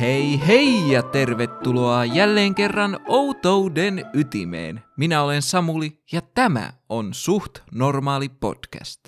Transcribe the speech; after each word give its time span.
Hei 0.00 0.40
hei 0.46 0.92
ja 0.92 1.02
tervetuloa 1.02 2.04
jälleen 2.04 2.54
kerran 2.54 3.00
Outouden 3.06 4.06
ytimeen. 4.14 4.82
Minä 4.96 5.22
olen 5.22 5.42
Samuli 5.42 6.02
ja 6.12 6.20
tämä 6.34 6.72
on 6.88 7.14
Suht 7.14 7.58
Normaali 7.72 8.28
Podcast. 8.28 9.00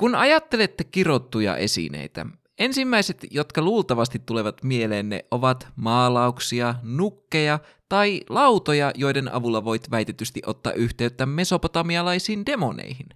Kun 0.00 0.14
ajattelette 0.14 0.84
kirottuja 0.84 1.56
esineitä, 1.56 2.26
ensimmäiset, 2.58 3.26
jotka 3.30 3.62
luultavasti 3.62 4.18
tulevat 4.18 4.62
mieleenne, 4.62 5.24
ovat 5.30 5.68
maalauksia, 5.76 6.74
nukkeja 6.82 7.58
tai 7.88 8.20
lautoja, 8.28 8.92
joiden 8.94 9.34
avulla 9.34 9.64
voit 9.64 9.90
väitetysti 9.90 10.42
ottaa 10.46 10.72
yhteyttä 10.72 11.26
mesopotamialaisiin 11.26 12.46
demoneihin. 12.46 13.06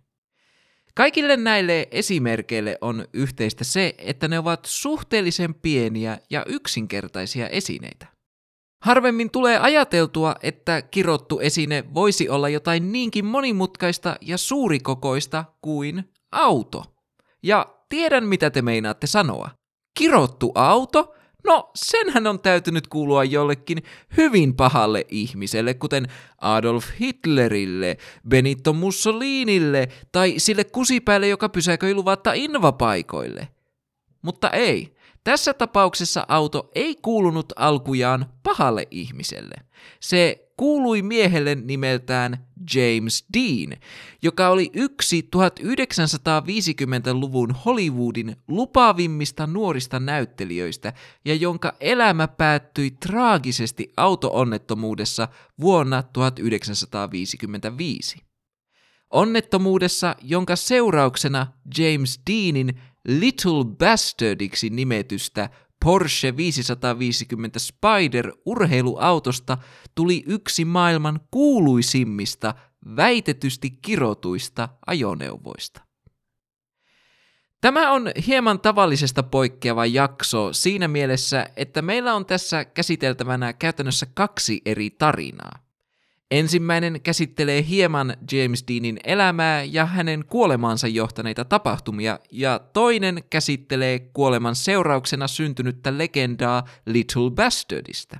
Kaikille 0.96 1.36
näille 1.36 1.88
esimerkeille 1.90 2.78
on 2.80 3.04
yhteistä 3.12 3.64
se, 3.64 3.94
että 3.98 4.28
ne 4.28 4.38
ovat 4.38 4.60
suhteellisen 4.64 5.54
pieniä 5.54 6.18
ja 6.30 6.44
yksinkertaisia 6.48 7.48
esineitä. 7.48 8.06
Harvemmin 8.84 9.30
tulee 9.30 9.58
ajateltua, 9.58 10.34
että 10.42 10.82
kirottu 10.82 11.40
esine 11.40 11.84
voisi 11.94 12.28
olla 12.28 12.48
jotain 12.48 12.92
niinkin 12.92 13.24
monimutkaista 13.24 14.16
ja 14.20 14.38
suurikokoista 14.38 15.44
kuin 15.62 16.12
auto. 16.32 16.84
Ja 17.42 17.74
tiedän, 17.88 18.24
mitä 18.24 18.50
te 18.50 18.62
meinaatte 18.62 19.06
sanoa. 19.06 19.50
Kirottu 19.98 20.52
auto? 20.54 21.14
No, 21.44 21.70
senhän 21.74 22.26
on 22.26 22.40
täytynyt 22.40 22.86
kuulua 22.86 23.24
jollekin 23.24 23.82
hyvin 24.16 24.54
pahalle 24.54 25.04
ihmiselle, 25.08 25.74
kuten 25.74 26.06
Adolf 26.40 26.86
Hitlerille, 27.00 27.96
Benito 28.28 28.72
Mussolinille 28.72 29.88
tai 30.12 30.34
sille 30.38 30.64
kusipäälle, 30.64 31.28
joka 31.28 31.48
pysäköi 31.48 31.94
luvatta 31.94 32.32
invapaikoille. 32.32 33.48
Mutta 34.22 34.50
ei, 34.50 34.93
tässä 35.24 35.54
tapauksessa 35.54 36.26
auto 36.28 36.70
ei 36.74 36.96
kuulunut 36.96 37.52
alkujaan 37.56 38.26
pahalle 38.42 38.88
ihmiselle. 38.90 39.54
Se 40.00 40.44
kuului 40.56 41.02
miehelle 41.02 41.54
nimeltään 41.54 42.46
James 42.74 43.24
Dean, 43.34 43.80
joka 44.22 44.48
oli 44.48 44.70
yksi 44.74 45.28
1950-luvun 45.36 47.54
Hollywoodin 47.64 48.36
lupaavimmista 48.48 49.46
nuorista 49.46 50.00
näyttelijöistä 50.00 50.92
ja 51.24 51.34
jonka 51.34 51.72
elämä 51.80 52.28
päättyi 52.28 52.90
traagisesti 52.90 53.92
autoonnettomuudessa 53.96 55.28
vuonna 55.60 56.02
1955. 56.02 58.18
Onnettomuudessa, 59.10 60.16
jonka 60.22 60.56
seurauksena 60.56 61.46
James 61.78 62.20
Deanin 62.30 62.80
Little 63.08 63.64
Bastardiksi 63.78 64.70
nimetystä 64.70 65.50
Porsche 65.84 66.36
550 66.36 67.58
Spider 67.58 68.32
urheiluautosta 68.46 69.58
tuli 69.94 70.24
yksi 70.26 70.64
maailman 70.64 71.20
kuuluisimmista 71.30 72.54
väitetysti 72.96 73.70
kirotuista 73.70 74.68
ajoneuvoista. 74.86 75.80
Tämä 77.60 77.92
on 77.92 78.10
hieman 78.26 78.60
tavallisesta 78.60 79.22
poikkeava 79.22 79.86
jakso 79.86 80.52
siinä 80.52 80.88
mielessä, 80.88 81.46
että 81.56 81.82
meillä 81.82 82.14
on 82.14 82.26
tässä 82.26 82.64
käsiteltävänä 82.64 83.52
käytännössä 83.52 84.06
kaksi 84.14 84.62
eri 84.64 84.90
tarinaa. 84.90 85.64
Ensimmäinen 86.34 87.00
käsittelee 87.00 87.64
hieman 87.68 88.16
James 88.32 88.64
Deanin 88.68 88.98
elämää 89.04 89.64
ja 89.64 89.86
hänen 89.86 90.24
kuolemaansa 90.24 90.88
johtaneita 90.88 91.44
tapahtumia, 91.44 92.18
ja 92.30 92.60
toinen 92.72 93.24
käsittelee 93.30 93.98
kuoleman 93.98 94.54
seurauksena 94.54 95.28
syntynyttä 95.28 95.98
legendaa 95.98 96.64
Little 96.86 97.30
Bastardista. 97.30 98.18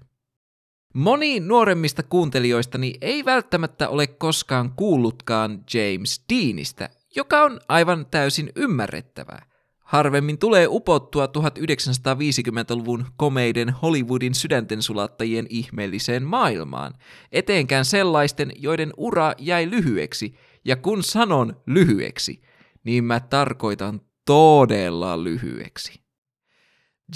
Moni 0.94 1.40
nuoremmista 1.40 2.02
kuuntelijoistani 2.02 2.94
ei 3.00 3.24
välttämättä 3.24 3.88
ole 3.88 4.06
koskaan 4.06 4.72
kuullutkaan 4.76 5.64
James 5.74 6.24
Deanista, 6.32 6.88
joka 7.16 7.42
on 7.42 7.60
aivan 7.68 8.06
täysin 8.10 8.52
ymmärrettävää. 8.56 9.53
Harvemmin 9.84 10.38
tulee 10.38 10.66
upottua 10.70 11.26
1950-luvun 11.26 13.06
komeiden 13.16 13.70
Hollywoodin 13.70 14.34
sydäntensulattajien 14.34 15.46
ihmeelliseen 15.48 16.22
maailmaan, 16.22 16.94
eteenkään 17.32 17.84
sellaisten, 17.84 18.52
joiden 18.56 18.92
ura 18.96 19.32
jäi 19.38 19.70
lyhyeksi, 19.70 20.34
ja 20.64 20.76
kun 20.76 21.02
sanon 21.02 21.62
lyhyeksi, 21.66 22.42
niin 22.84 23.04
mä 23.04 23.20
tarkoitan 23.20 24.00
todella 24.26 25.24
lyhyeksi. 25.24 26.04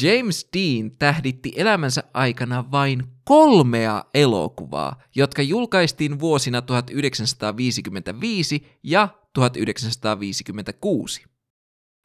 James 0.02 0.48
Dean 0.56 0.90
tähditti 0.98 1.52
elämänsä 1.56 2.02
aikana 2.14 2.70
vain 2.70 3.02
kolmea 3.24 4.04
elokuvaa, 4.14 5.02
jotka 5.14 5.42
julkaistiin 5.42 6.20
vuosina 6.20 6.62
1955 6.62 8.66
ja 8.82 9.08
1956. 9.34 11.37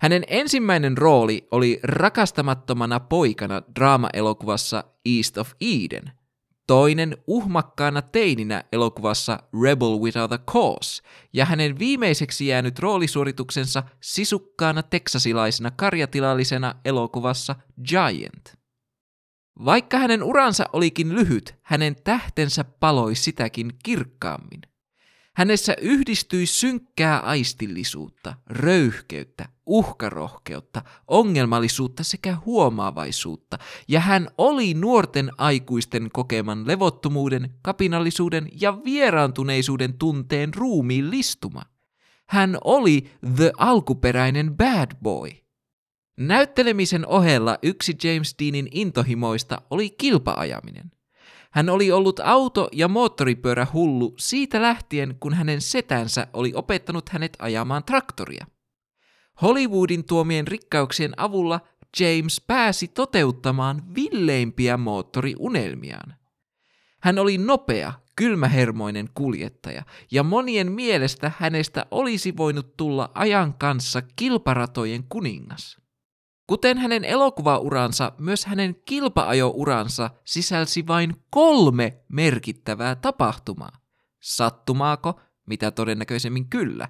Hänen 0.04 0.24
ensimmäinen 0.28 0.98
rooli 0.98 1.48
oli 1.52 1.80
rakastamattomana 1.84 3.00
poikana 3.00 3.62
draama-elokuvassa 3.76 4.84
East 5.06 5.38
of 5.38 5.52
Eden, 5.62 6.12
toinen 6.68 7.18
uhmakkaana 7.28 8.02
teininä 8.02 8.64
elokuvassa 8.72 9.40
Rebel 9.64 10.00
Without 10.02 10.32
a 10.32 10.38
Cause, 10.38 11.04
ja 11.34 11.46
hänen 11.46 11.80
viimeiseksi 11.80 12.48
jäänyt 12.48 12.80
roolisuorituksensa 12.80 13.84
sisukkaana 14.02 14.84
teksasilaisena 14.84 15.72
karjatilallisena 15.72 16.76
elokuvassa 16.86 17.56
Giant. 17.88 18.56
Vaikka 19.66 19.98
hänen 19.98 20.24
uransa 20.24 20.66
olikin 20.74 21.16
lyhyt, 21.16 21.56
hänen 21.62 21.96
tähtensä 22.04 22.64
paloi 22.64 23.16
sitäkin 23.16 23.72
kirkkaammin. 23.84 24.62
Hänessä 25.36 25.76
yhdistyi 25.82 26.46
synkkää 26.46 27.20
aistillisuutta, 27.20 28.36
röyhkeyttä, 28.48 29.50
uhkarohkeutta, 29.66 30.82
ongelmallisuutta 31.08 32.04
sekä 32.04 32.38
huomaavaisuutta, 32.46 33.58
ja 33.88 34.00
hän 34.00 34.28
oli 34.38 34.74
nuorten 34.74 35.32
aikuisten 35.38 36.10
kokeman 36.14 36.68
levottomuuden, 36.68 37.54
kapinallisuuden 37.62 38.50
ja 38.62 38.78
vieraantuneisuuden 38.86 39.98
tunteen 39.98 40.54
ruumiin 40.54 41.12
listuma. 41.12 41.62
Hän 42.28 42.58
oli 42.64 43.12
the 43.36 43.52
alkuperäinen 43.58 44.58
bad 44.58 44.92
boy. 45.04 45.30
Näyttelemisen 46.18 47.08
ohella 47.08 47.58
yksi 47.64 47.96
James 48.04 48.36
Deanin 48.40 48.68
intohimoista 48.72 49.62
oli 49.70 49.90
kilpaajaminen– 49.90 50.92
hän 51.54 51.70
oli 51.70 51.92
ollut 51.92 52.20
auto- 52.20 52.70
ja 52.72 52.88
moottoripyörä 52.88 53.68
hullu 53.74 54.14
siitä 54.18 54.62
lähtien, 54.62 55.16
kun 55.20 55.34
hänen 55.34 55.62
setänsä 55.62 56.28
oli 56.34 56.52
opettanut 56.56 57.10
hänet 57.10 57.38
ajamaan 57.40 57.84
traktoria. 57.84 58.46
Hollywoodin 59.42 60.06
tuomien 60.06 60.48
rikkauksien 60.48 61.14
avulla 61.18 61.60
James 62.00 62.42
pääsi 62.48 62.88
toteuttamaan 62.88 63.96
villeimpiä 63.96 64.78
moottoriunelmiaan. 64.78 66.16
Hän 67.02 67.20
oli 67.20 67.38
nopea, 67.38 67.94
kylmähermoinen 68.16 69.10
kuljettaja, 69.14 69.84
ja 70.12 70.24
monien 70.24 70.72
mielestä 70.72 71.32
hänestä 71.38 71.86
olisi 71.92 72.38
voinut 72.38 72.78
tulla 72.78 73.12
ajan 73.14 73.54
kanssa 73.54 74.02
kilparatojen 74.16 75.04
kuningas. 75.10 75.83
Kuten 76.48 76.78
hänen 76.78 77.06
elokuvauransa, 77.06 78.12
myös 78.18 78.46
hänen 78.46 78.76
kilpaajouransa 78.86 80.10
sisälsi 80.24 80.88
vain 80.88 81.16
kolme 81.30 81.98
merkittävää 82.10 82.96
tapahtumaa. 82.96 83.78
Sattumaako? 84.20 85.20
Mitä 85.46 85.72
todennäköisemmin 85.72 86.50
kyllä. 86.50 86.88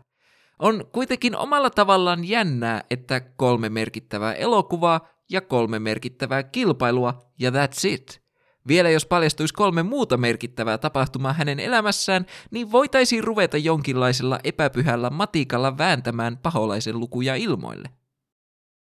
On 0.59 0.85
kuitenkin 0.91 1.35
omalla 1.35 1.69
tavallaan 1.69 2.25
jännää, 2.25 2.83
että 2.89 3.19
kolme 3.19 3.69
merkittävää 3.69 4.33
elokuvaa 4.33 5.07
ja 5.29 5.41
kolme 5.41 5.79
merkittävää 5.79 6.43
kilpailua 6.43 7.31
ja 7.39 7.49
that's 7.49 7.87
it. 7.87 8.23
Vielä 8.67 8.89
jos 8.89 9.05
paljastuisi 9.05 9.53
kolme 9.53 9.83
muuta 9.83 10.17
merkittävää 10.17 10.77
tapahtumaa 10.77 11.33
hänen 11.33 11.59
elämässään, 11.59 12.25
niin 12.51 12.71
voitaisiin 12.71 13.23
ruveta 13.23 13.57
jonkinlaisella 13.57 14.39
epäpyhällä 14.43 15.09
matikalla 15.09 15.77
vääntämään 15.77 16.37
paholaisen 16.37 16.99
lukuja 16.99 17.35
ilmoille. 17.35 17.89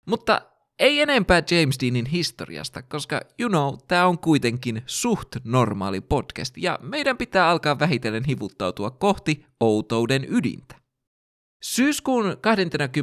Mutta 0.06 0.42
ei 0.80 1.00
enempää 1.00 1.42
James 1.50 1.80
Deanin 1.80 2.06
historiasta, 2.06 2.82
koska 2.82 3.20
you 3.40 3.48
know, 3.48 3.74
tämä 3.88 4.06
on 4.06 4.18
kuitenkin 4.18 4.82
suht 4.86 5.36
normaali 5.44 6.00
podcast 6.00 6.56
ja 6.56 6.78
meidän 6.82 7.16
pitää 7.16 7.48
alkaa 7.48 7.78
vähitellen 7.78 8.24
hivuttautua 8.24 8.90
kohti 8.90 9.46
outouden 9.60 10.26
ydintä. 10.28 10.80
Syyskuun 11.62 12.36
21. 12.40 13.00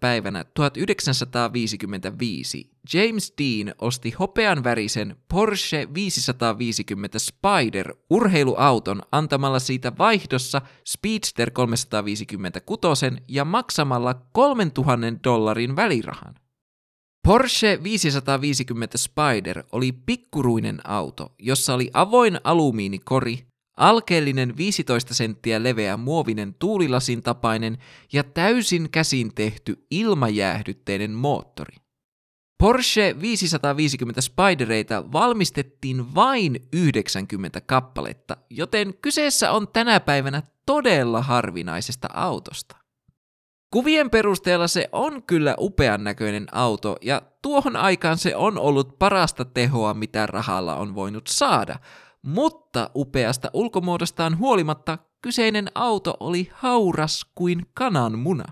päivänä 0.00 0.44
1955 0.44 2.70
James 2.94 3.34
Dean 3.38 3.74
osti 3.78 4.10
hopean 4.10 4.64
värisen 4.64 5.16
Porsche 5.28 5.88
550 5.94 7.18
Spider 7.18 7.94
urheiluauton 8.10 9.02
antamalla 9.12 9.58
siitä 9.58 9.92
vaihdossa 9.98 10.62
Speedster 10.86 11.50
356 11.50 13.06
ja 13.28 13.44
maksamalla 13.44 14.14
3000 14.32 15.24
dollarin 15.24 15.76
välirahan. 15.76 16.39
Porsche 17.28 17.78
550 17.82 18.98
Spider 18.98 19.64
oli 19.72 19.92
pikkuruinen 19.92 20.80
auto, 20.84 21.34
jossa 21.38 21.74
oli 21.74 21.90
avoin 21.94 22.38
alumiinikori, 22.44 23.46
alkeellinen 23.76 24.56
15 24.56 25.14
senttiä 25.14 25.62
leveä 25.62 25.96
muovinen 25.96 26.54
tuulilasin 26.58 27.22
tapainen 27.22 27.78
ja 28.12 28.24
täysin 28.24 28.90
käsin 28.90 29.34
tehty 29.34 29.86
ilmajäähdytteinen 29.90 31.10
moottori. 31.10 31.76
Porsche 32.62 33.16
550 33.20 34.20
Spidereita 34.20 35.12
valmistettiin 35.12 36.14
vain 36.14 36.68
90 36.72 37.60
kappaletta, 37.60 38.36
joten 38.50 38.94
kyseessä 39.02 39.52
on 39.52 39.68
tänä 39.68 40.00
päivänä 40.00 40.42
todella 40.66 41.22
harvinaisesta 41.22 42.08
autosta. 42.14 42.79
Kuvien 43.72 44.10
perusteella 44.10 44.68
se 44.68 44.88
on 44.92 45.22
kyllä 45.22 45.54
upean 45.58 46.04
näköinen 46.04 46.46
auto, 46.52 46.96
ja 47.00 47.22
tuohon 47.42 47.76
aikaan 47.76 48.18
se 48.18 48.36
on 48.36 48.58
ollut 48.58 48.98
parasta 48.98 49.44
tehoa, 49.44 49.94
mitä 49.94 50.26
rahalla 50.26 50.76
on 50.76 50.94
voinut 50.94 51.26
saada, 51.26 51.76
mutta 52.22 52.90
upeasta 52.96 53.50
ulkomuodostaan 53.52 54.38
huolimatta 54.38 54.98
kyseinen 55.22 55.68
auto 55.74 56.16
oli 56.20 56.48
hauras 56.52 57.26
kuin 57.34 57.66
kananmuna. 57.74 58.44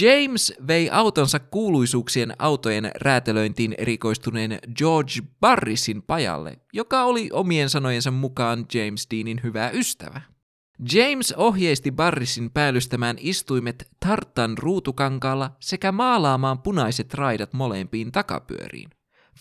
James 0.00 0.54
vei 0.66 0.90
autonsa 0.90 1.38
kuuluisuuksien 1.38 2.34
autojen 2.38 2.90
räätälöintiin 3.00 3.74
erikoistuneen 3.78 4.58
George 4.76 5.12
Barrisin 5.40 6.02
pajalle, 6.02 6.58
joka 6.72 7.04
oli 7.04 7.28
omien 7.32 7.70
sanojensa 7.70 8.10
mukaan 8.10 8.66
James 8.74 9.06
Deanin 9.10 9.40
hyvä 9.42 9.70
ystävä. 9.70 10.20
James 10.92 11.34
ohjeisti 11.36 11.90
Barrisin 11.90 12.50
päällystämään 12.50 13.16
istuimet 13.20 13.88
tartan 14.00 14.58
ruutukankaalla 14.58 15.56
sekä 15.60 15.92
maalaamaan 15.92 16.62
punaiset 16.62 17.14
raidat 17.14 17.52
molempiin 17.52 18.12
takapyöriin. 18.12 18.90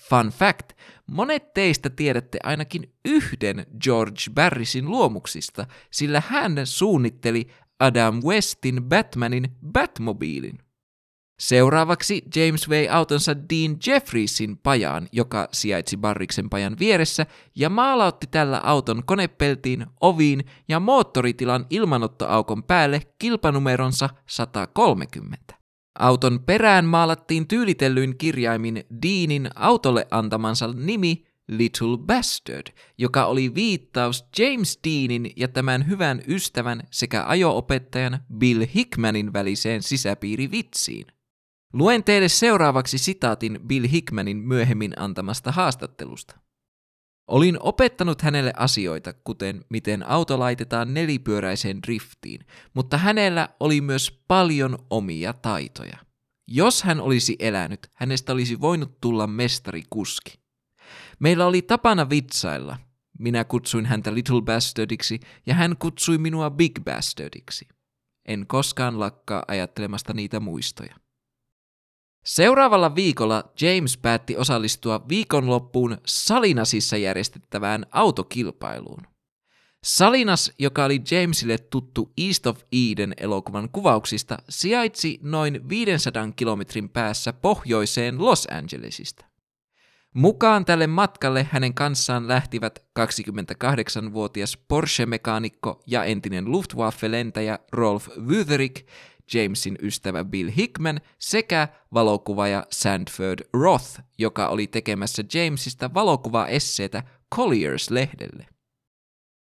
Fun 0.09 0.27
fact, 0.27 0.71
monet 1.07 1.53
teistä 1.53 1.89
tiedätte 1.89 2.39
ainakin 2.43 2.93
yhden 3.05 3.65
George 3.83 4.21
Barrisin 4.33 4.89
luomuksista, 4.89 5.67
sillä 5.91 6.23
hän 6.27 6.55
suunnitteli 6.63 7.47
Adam 7.79 8.21
Westin 8.23 8.83
Batmanin 8.83 9.49
Batmobiilin. 9.71 10.59
Seuraavaksi 11.41 12.21
James 12.35 12.69
vei 12.69 12.89
autonsa 12.89 13.35
Dean 13.35 13.77
Jefferiesin 13.87 14.57
pajaan, 14.57 15.07
joka 15.11 15.47
sijaitsi 15.51 15.97
Barriksen 15.97 16.49
pajan 16.49 16.75
vieressä, 16.79 17.25
ja 17.55 17.69
maalautti 17.69 18.27
tällä 18.27 18.61
auton 18.63 19.03
konepeltiin, 19.05 19.85
oviin 20.01 20.45
ja 20.67 20.79
moottoritilan 20.79 21.65
ilmanottoaukon 21.69 22.63
päälle 22.63 23.01
kilpanumeronsa 23.19 24.09
130. 24.27 25.55
Auton 25.99 26.39
perään 26.45 26.85
maalattiin 26.85 27.47
tyylitellyin 27.47 28.17
kirjaimin 28.17 28.83
Deanin 29.01 29.49
autolle 29.55 30.07
antamansa 30.11 30.67
nimi 30.67 31.25
Little 31.47 31.97
Bastard, 31.97 32.67
joka 32.97 33.25
oli 33.25 33.55
viittaus 33.55 34.25
James 34.39 34.79
Deanin 34.87 35.31
ja 35.35 35.47
tämän 35.47 35.87
hyvän 35.87 36.21
ystävän 36.27 36.81
sekä 36.91 37.23
ajoopettajan 37.27 38.19
Bill 38.37 38.65
Hickmanin 38.75 39.33
väliseen 39.33 39.83
sisäpiirivitsiin. 39.83 41.05
Luen 41.73 42.03
teille 42.03 42.29
seuraavaksi 42.29 42.97
sitaatin 42.97 43.59
Bill 43.67 43.87
Hickmanin 43.91 44.37
myöhemmin 44.37 44.93
antamasta 44.97 45.51
haastattelusta. 45.51 46.39
Olin 47.27 47.57
opettanut 47.59 48.21
hänelle 48.21 48.53
asioita, 48.57 49.13
kuten 49.13 49.65
miten 49.69 50.09
auto 50.09 50.39
laitetaan 50.39 50.93
nelipyöräiseen 50.93 51.81
driftiin, 51.81 52.45
mutta 52.73 52.97
hänellä 52.97 53.49
oli 53.59 53.81
myös 53.81 54.21
paljon 54.27 54.77
omia 54.89 55.33
taitoja. 55.33 55.97
Jos 56.47 56.83
hän 56.83 57.01
olisi 57.01 57.35
elänyt, 57.39 57.91
hänestä 57.93 58.33
olisi 58.33 58.61
voinut 58.61 59.01
tulla 59.01 59.27
mestarikuski. 59.27 60.39
Meillä 61.19 61.45
oli 61.45 61.61
tapana 61.61 62.09
vitsailla. 62.09 62.77
Minä 63.19 63.43
kutsuin 63.43 63.85
häntä 63.85 64.13
Little 64.13 64.41
Bastardiksi 64.41 65.19
ja 65.45 65.53
hän 65.53 65.77
kutsui 65.77 66.17
minua 66.17 66.49
Big 66.49 66.79
Bastardiksi. 66.83 67.67
En 68.25 68.47
koskaan 68.47 68.99
lakkaa 68.99 69.43
ajattelemasta 69.47 70.13
niitä 70.13 70.39
muistoja. 70.39 70.95
Seuraavalla 72.25 72.95
viikolla 72.95 73.51
James 73.61 73.97
päätti 73.97 74.37
osallistua 74.37 75.05
viikonloppuun 75.09 75.97
Salinasissa 76.05 76.97
järjestettävään 76.97 77.85
autokilpailuun. 77.91 79.07
Salinas, 79.83 80.51
joka 80.59 80.85
oli 80.85 81.01
Jamesille 81.11 81.57
tuttu 81.57 82.11
East 82.17 82.47
of 82.47 82.59
Eden 82.71 83.13
elokuvan 83.17 83.69
kuvauksista, 83.69 84.37
sijaitsi 84.49 85.19
noin 85.23 85.69
500 85.69 86.31
kilometrin 86.35 86.89
päässä 86.89 87.33
pohjoiseen 87.33 88.25
Los 88.25 88.47
Angelesista. 88.51 89.25
Mukaan 90.15 90.65
tälle 90.65 90.87
matkalle 90.87 91.47
hänen 91.51 91.73
kanssaan 91.73 92.27
lähtivät 92.27 92.79
28-vuotias 92.99 94.57
Porsche-mekaanikko 94.67 95.83
ja 95.87 96.03
entinen 96.03 96.45
Luftwaffe-lentäjä 96.45 97.59
Rolf 97.71 98.07
Wütherich 98.07 98.85
Jamesin 99.33 99.77
ystävä 99.81 100.23
Bill 100.23 100.49
Hickman 100.57 101.01
sekä 101.19 101.67
valokuvaaja 101.93 102.65
Sandford 102.71 103.39
Roth, 103.53 103.99
joka 104.17 104.47
oli 104.47 104.67
tekemässä 104.67 105.23
Jamesista 105.33 105.93
valokuvaesseitä 105.93 107.03
Colliers-lehdelle. 107.35 108.45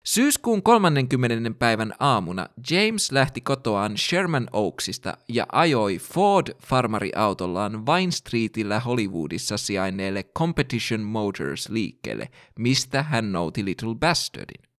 Syyskuun 0.05 0.63
30. 0.63 1.51
päivän 1.59 1.93
aamuna 1.99 2.47
James 2.71 3.11
lähti 3.11 3.41
kotoaan 3.41 3.97
Sherman 3.97 4.47
Oaksista 4.53 5.17
ja 5.27 5.45
ajoi 5.51 5.97
Ford-farmariautollaan 5.97 7.85
Vine 7.85 8.11
Streetillä 8.11 8.79
Hollywoodissa 8.79 9.57
sijainneelle 9.57 10.23
Competition 10.23 11.01
Motors 11.01 11.69
liikkeelle, 11.69 12.29
mistä 12.59 13.03
hän 13.03 13.31
nouti 13.31 13.65
Little 13.65 13.95
Bastardin. 13.95 14.74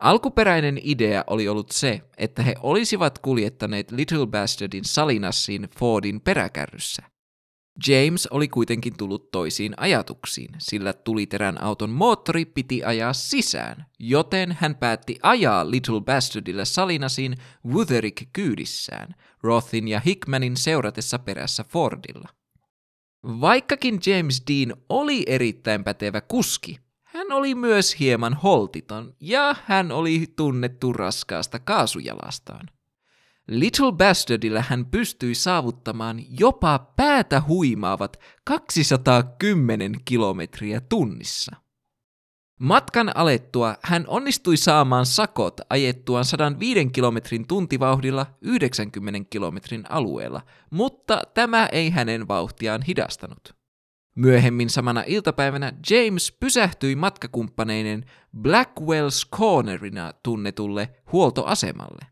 Alkuperäinen 0.00 0.80
idea 0.82 1.24
oli 1.26 1.48
ollut 1.48 1.70
se, 1.70 2.00
että 2.16 2.42
he 2.42 2.54
olisivat 2.60 3.18
kuljettaneet 3.18 3.90
Little 3.90 4.26
Bastardin 4.26 4.84
Salinassiin 4.84 5.68
Fordin 5.78 6.20
peräkärryssä. 6.20 7.02
James 7.88 8.26
oli 8.26 8.48
kuitenkin 8.48 8.96
tullut 8.96 9.30
toisiin 9.30 9.74
ajatuksiin, 9.76 10.50
sillä 10.58 10.92
tuliterän 10.92 11.62
auton 11.62 11.90
moottori 11.90 12.44
piti 12.44 12.84
ajaa 12.84 13.12
sisään, 13.12 13.86
joten 13.98 14.56
hän 14.60 14.76
päätti 14.76 15.18
ajaa 15.22 15.70
Little 15.70 16.00
Bastardille 16.00 16.64
Salinasiin 16.64 17.36
Wutherick 17.66 18.28
kyydissään, 18.32 19.14
Rothin 19.42 19.88
ja 19.88 20.00
Hickmanin 20.00 20.56
seuratessa 20.56 21.18
perässä 21.18 21.64
Fordilla. 21.68 22.28
Vaikkakin 23.24 24.00
James 24.06 24.42
Dean 24.50 24.76
oli 24.88 25.22
erittäin 25.26 25.84
pätevä 25.84 26.20
kuski, 26.20 26.78
hän 27.24 27.36
oli 27.36 27.54
myös 27.54 28.00
hieman 28.00 28.34
holtiton 28.34 29.14
ja 29.20 29.56
hän 29.64 29.92
oli 29.92 30.26
tunnettu 30.36 30.92
raskaasta 30.92 31.58
kaasujalastaan. 31.58 32.68
Little 33.48 33.92
Bastardilla 33.92 34.64
hän 34.68 34.86
pystyi 34.86 35.34
saavuttamaan 35.34 36.20
jopa 36.40 36.78
päätä 36.96 37.42
huimaavat 37.48 38.20
210 38.44 39.92
kilometriä 40.04 40.80
tunnissa. 40.80 41.56
Matkan 42.60 43.16
alettua 43.16 43.74
hän 43.82 44.04
onnistui 44.06 44.56
saamaan 44.56 45.06
sakot 45.06 45.60
ajettuaan 45.70 46.24
105 46.24 46.90
kilometrin 46.90 47.46
tuntivauhdilla 47.46 48.26
90 48.40 49.20
kilometrin 49.30 49.84
alueella, 49.88 50.42
mutta 50.70 51.22
tämä 51.34 51.66
ei 51.72 51.90
hänen 51.90 52.28
vauhtiaan 52.28 52.82
hidastanut. 52.82 53.63
Myöhemmin 54.14 54.70
samana 54.70 55.04
iltapäivänä 55.06 55.72
James 55.90 56.32
pysähtyi 56.40 56.96
matkakumppaneinen 56.96 58.04
Blackwell's 58.36 59.28
Cornerina 59.36 60.12
tunnetulle 60.22 60.94
huoltoasemalle. 61.12 62.06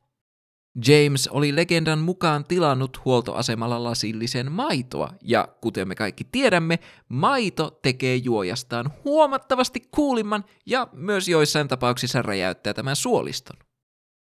James 0.88 1.28
oli 1.28 1.56
legendan 1.56 1.98
mukaan 1.98 2.44
tilannut 2.44 3.04
huoltoasemalla 3.04 3.84
lasillisen 3.84 4.52
maitoa, 4.52 5.14
ja 5.22 5.48
kuten 5.60 5.88
me 5.88 5.94
kaikki 5.94 6.24
tiedämme, 6.24 6.78
maito 7.08 7.78
tekee 7.82 8.16
juojastaan 8.16 8.90
huomattavasti 9.04 9.80
kuulimman 9.90 10.44
ja 10.66 10.88
myös 10.92 11.28
joissain 11.28 11.68
tapauksissa 11.68 12.22
räjäyttää 12.22 12.74
tämän 12.74 12.96
suoliston. 12.96 13.56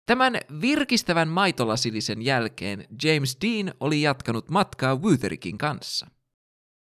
Tämän 0.07 0.41
virkistävän 0.61 1.29
maitolasillisen 1.29 2.23
jälkeen 2.23 2.87
James 3.05 3.39
Dean 3.41 3.75
oli 3.81 4.03
jatkanut 4.03 4.51
matkaa 4.51 4.97
Wutherickin 4.97 5.59
kanssa. 5.59 6.07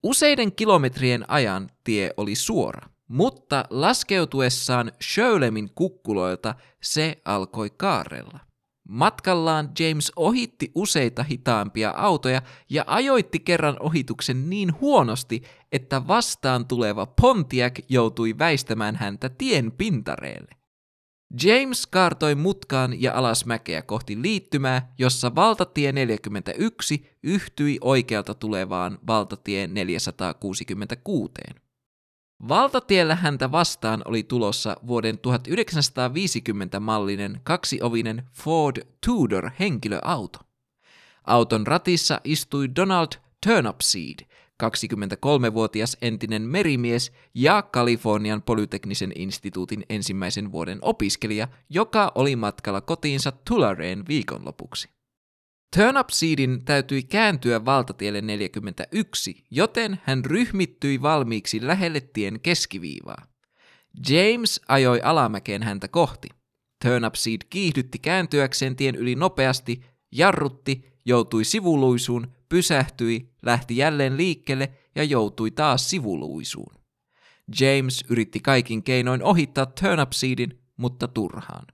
Useiden 0.05 0.55
kilometrien 0.55 1.25
ajan 1.27 1.69
tie 1.83 2.11
oli 2.17 2.35
suora, 2.35 2.89
mutta 3.07 3.65
laskeutuessaan 3.69 4.91
Sjölemin 5.01 5.69
kukkuloilta 5.75 6.55
se 6.83 7.21
alkoi 7.25 7.69
kaarella. 7.77 8.39
Matkallaan 8.89 9.69
James 9.79 10.11
ohitti 10.15 10.71
useita 10.75 11.23
hitaampia 11.23 11.93
autoja 11.97 12.41
ja 12.69 12.83
ajoitti 12.87 13.39
kerran 13.39 13.77
ohituksen 13.79 14.49
niin 14.49 14.81
huonosti, 14.81 15.41
että 15.71 16.07
vastaan 16.07 16.67
tuleva 16.67 17.05
Pontiac 17.05 17.79
joutui 17.89 18.37
väistämään 18.37 18.95
häntä 18.95 19.29
tien 19.29 19.71
pintareelle. 19.71 20.64
James 21.43 21.87
kaartoi 21.87 22.35
mutkaan 22.35 23.01
ja 23.01 23.13
alas 23.13 23.45
mäkeä 23.45 23.81
kohti 23.81 24.21
liittymää, 24.21 24.93
jossa 24.97 25.35
valtatie 25.35 25.91
41 25.91 27.17
yhtyi 27.23 27.77
oikealta 27.81 28.33
tulevaan 28.33 28.99
valtatie 29.07 29.67
466. 29.67 31.33
Valtatiellä 32.47 33.15
häntä 33.15 33.51
vastaan 33.51 34.01
oli 34.05 34.23
tulossa 34.23 34.75
vuoden 34.87 35.19
1950 35.19 36.79
mallinen 36.79 37.41
kaksiovinen 37.43 38.23
Ford 38.33 38.81
Tudor 39.05 39.49
henkilöauto. 39.59 40.39
Auton 41.23 41.67
ratissa 41.67 42.21
istui 42.23 42.75
Donald 42.75 43.07
Turnipseed, 43.47 44.27
23-vuotias 44.63 45.97
entinen 46.01 46.41
merimies 46.41 47.11
ja 47.33 47.61
Kalifornian 47.61 48.41
polyteknisen 48.41 49.11
instituutin 49.15 49.83
ensimmäisen 49.89 50.51
vuoden 50.51 50.79
opiskelija, 50.81 51.47
joka 51.69 52.11
oli 52.15 52.35
matkalla 52.35 52.81
kotiinsa 52.81 53.31
Tulareen 53.31 54.03
viikonlopuksi. 54.07 54.89
Turnipseedin 55.75 56.65
täytyi 56.65 57.03
kääntyä 57.03 57.65
valtatielle 57.65 58.21
41, 58.21 59.43
joten 59.51 59.99
hän 60.03 60.25
ryhmittyi 60.25 61.01
valmiiksi 61.01 61.67
lähelle 61.67 62.01
tien 62.01 62.39
keskiviivaa. 62.39 63.27
James 64.09 64.61
ajoi 64.67 65.01
alamäkeen 65.03 65.63
häntä 65.63 65.87
kohti. 65.87 66.27
Turnipseed 66.83 67.41
kiihdytti 67.49 67.99
kääntyäkseen 67.99 68.75
tien 68.75 68.95
yli 68.95 69.15
nopeasti, 69.15 69.81
jarrutti, 70.11 70.85
joutui 71.05 71.43
sivuluisuun, 71.43 72.34
pysähtyi, 72.49 73.29
lähti 73.41 73.77
jälleen 73.77 74.17
liikkeelle 74.17 74.73
ja 74.95 75.03
joutui 75.03 75.51
taas 75.51 75.89
sivuluisuun. 75.89 76.75
James 77.59 78.05
yritti 78.09 78.39
kaikin 78.39 78.83
keinoin 78.83 79.23
ohittaa 79.23 79.65
Turnipseedin, 79.65 80.59
mutta 80.77 81.07
turhaan. 81.07 81.65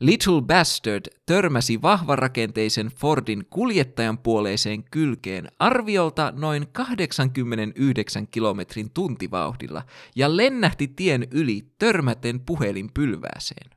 Little 0.00 0.42
Bastard 0.42 1.06
törmäsi 1.26 1.82
vahvarakenteisen 1.82 2.86
Fordin 2.86 3.46
kuljettajan 3.50 4.18
puoleiseen 4.18 4.84
kylkeen 4.90 5.48
arviolta 5.58 6.32
noin 6.36 6.66
89 6.72 8.26
kilometrin 8.26 8.90
tuntivauhdilla 8.90 9.82
ja 10.16 10.36
lennähti 10.36 10.88
tien 10.88 11.28
yli 11.30 11.62
törmäten 11.78 12.40
puhelinpylvääseen. 12.40 13.70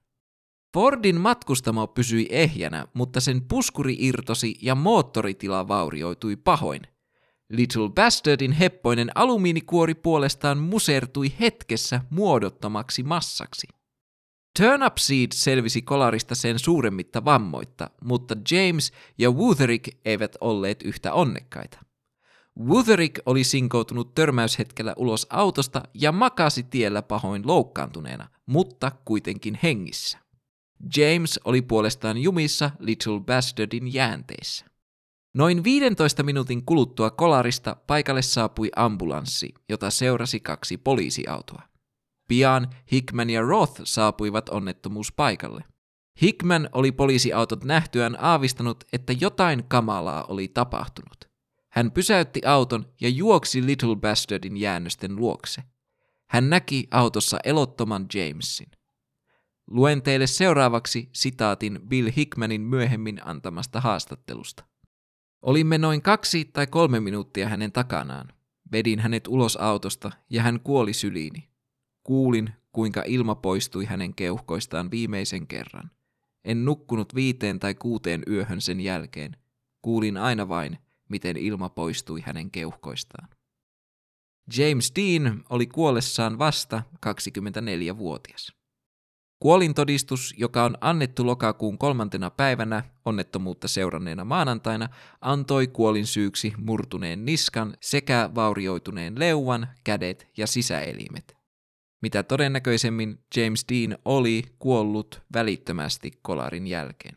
Fordin 0.78 1.22
matkustamo 1.22 1.88
pysyi 1.88 2.28
ehjänä, 2.30 2.88
mutta 2.94 3.20
sen 3.20 3.42
puskuri 3.42 3.96
irtosi 4.00 4.56
ja 4.62 4.76
moottoritila 4.76 5.68
vaurioitui 5.68 6.36
pahoin. 6.36 6.82
Little 7.50 7.90
Bastardin 7.90 8.52
heppoinen 8.52 9.12
alumiinikuori 9.16 9.96
puolestaan 9.96 10.58
musertui 10.58 11.34
hetkessä 11.40 12.02
muodottomaksi 12.10 13.04
massaksi. 13.04 13.68
Turnipseed 14.60 15.28
selvisi 15.34 15.82
kolarista 15.82 16.36
sen 16.36 16.60
suuremmitta 16.60 17.26
vammoitta, 17.26 17.90
mutta 18.04 18.36
James 18.52 18.92
ja 19.18 19.32
Wutherick 19.32 19.98
eivät 20.06 20.36
olleet 20.42 20.84
yhtä 20.84 21.14
onnekkaita. 21.14 21.80
Wutherick 22.60 23.20
oli 23.26 23.44
sinkoutunut 23.44 24.16
törmäyshetkellä 24.16 24.94
ulos 24.98 25.28
autosta 25.30 25.84
ja 25.94 26.12
makasi 26.12 26.64
tiellä 26.64 27.02
pahoin 27.02 27.48
loukkaantuneena, 27.48 28.28
mutta 28.46 28.92
kuitenkin 29.06 29.60
hengissä. 29.64 30.27
James 30.98 31.40
oli 31.46 31.62
puolestaan 31.62 32.18
jumissa 32.18 32.72
Little 32.80 33.20
Bastardin 33.20 33.94
jäänteissä. 33.94 34.66
Noin 35.34 35.64
15 35.64 36.24
minuutin 36.24 36.66
kuluttua 36.66 37.10
kolarista 37.10 37.76
paikalle 37.88 38.22
saapui 38.22 38.70
ambulanssi, 38.76 39.54
jota 39.70 39.90
seurasi 39.90 40.40
kaksi 40.40 40.78
poliisiautoa. 40.78 41.62
Pian 42.28 42.68
Hickman 42.92 43.30
ja 43.30 43.42
Roth 43.42 43.82
saapuivat 43.84 44.50
onnettomuuspaikalle. 44.50 45.64
Hickman 46.22 46.70
oli 46.72 46.92
poliisiautot 46.92 47.64
nähtyään 47.64 48.18
aavistanut, 48.20 48.84
että 48.94 49.14
jotain 49.22 49.64
kamalaa 49.68 50.24
oli 50.24 50.48
tapahtunut. 50.48 51.30
Hän 51.70 51.92
pysäytti 51.92 52.42
auton 52.46 52.86
ja 53.02 53.10
juoksi 53.10 53.66
Little 53.66 53.96
Bastardin 53.96 54.58
jäännösten 54.58 55.16
luokse. 55.16 55.64
Hän 56.30 56.50
näki 56.50 56.88
autossa 56.92 57.38
elottoman 57.44 58.06
Jamesin. 58.14 58.68
Luen 59.68 60.02
teille 60.02 60.28
seuraavaksi 60.28 61.10
sitaatin 61.14 61.80
Bill 61.88 62.10
Hickmanin 62.18 62.62
myöhemmin 62.62 63.28
antamasta 63.28 63.82
haastattelusta. 63.82 64.64
Olimme 65.42 65.78
noin 65.78 66.02
kaksi 66.02 66.46
tai 66.46 66.68
kolme 66.68 67.00
minuuttia 67.00 67.50
hänen 67.50 67.72
takanaan. 67.72 68.34
Vedin 68.72 69.00
hänet 69.00 69.28
ulos 69.28 69.58
autosta 69.58 70.12
ja 70.30 70.44
hän 70.44 70.60
kuoli 70.60 70.94
syliini. 70.94 71.50
Kuulin, 72.04 72.50
kuinka 72.72 73.04
ilma 73.06 73.36
poistui 73.36 73.86
hänen 73.86 74.16
keuhkoistaan 74.16 74.92
viimeisen 74.92 75.48
kerran. 75.48 75.92
En 76.46 76.66
nukkunut 76.66 77.16
viiteen 77.16 77.60
tai 77.60 77.76
kuuteen 77.76 78.24
yöhön 78.30 78.62
sen 78.62 78.80
jälkeen. 78.80 79.38
Kuulin 79.82 80.18
aina 80.18 80.50
vain, 80.50 80.78
miten 81.10 81.38
ilma 81.38 81.70
poistui 81.70 82.22
hänen 82.22 82.52
keuhkoistaan. 82.52 83.30
James 84.58 84.92
Dean 84.96 85.44
oli 85.50 85.68
kuollessaan 85.68 86.40
vasta 86.40 86.84
24-vuotias. 87.06 88.57
Kuolintodistus, 89.40 90.34
joka 90.38 90.64
on 90.64 90.78
annettu 90.82 91.26
lokakuun 91.26 91.78
kolmantena 91.78 92.30
päivänä 92.30 92.84
onnettomuutta 93.06 93.68
seuranneena 93.68 94.26
maanantaina, 94.26 94.90
antoi 95.22 95.68
kuolin 95.68 96.08
syyksi 96.08 96.54
murtuneen 96.58 97.26
niskan 97.26 97.74
sekä 97.82 98.30
vaurioituneen 98.36 99.20
leuan, 99.20 99.68
kädet 99.84 100.28
ja 100.38 100.48
sisäelimet. 100.48 101.38
Mitä 102.02 102.24
todennäköisemmin 102.24 103.20
James 103.36 103.66
Dean 103.70 103.98
oli 104.06 104.44
kuollut 104.60 105.22
välittömästi 105.34 106.12
kolarin 106.22 106.68
jälkeen. 106.68 107.16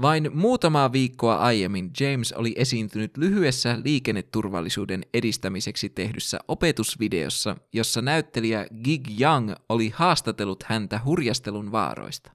Vain 0.00 0.30
muutamaa 0.34 0.92
viikkoa 0.92 1.36
aiemmin 1.36 1.90
James 2.00 2.32
oli 2.32 2.54
esiintynyt 2.56 3.16
lyhyessä 3.16 3.78
liikenneturvallisuuden 3.84 5.02
edistämiseksi 5.14 5.88
tehdyssä 5.88 6.38
opetusvideossa, 6.48 7.56
jossa 7.72 8.02
näyttelijä 8.02 8.66
Gig 8.84 9.20
Young 9.20 9.52
oli 9.68 9.92
haastatellut 9.94 10.62
häntä 10.62 11.00
hurjastelun 11.04 11.72
vaaroista. 11.72 12.32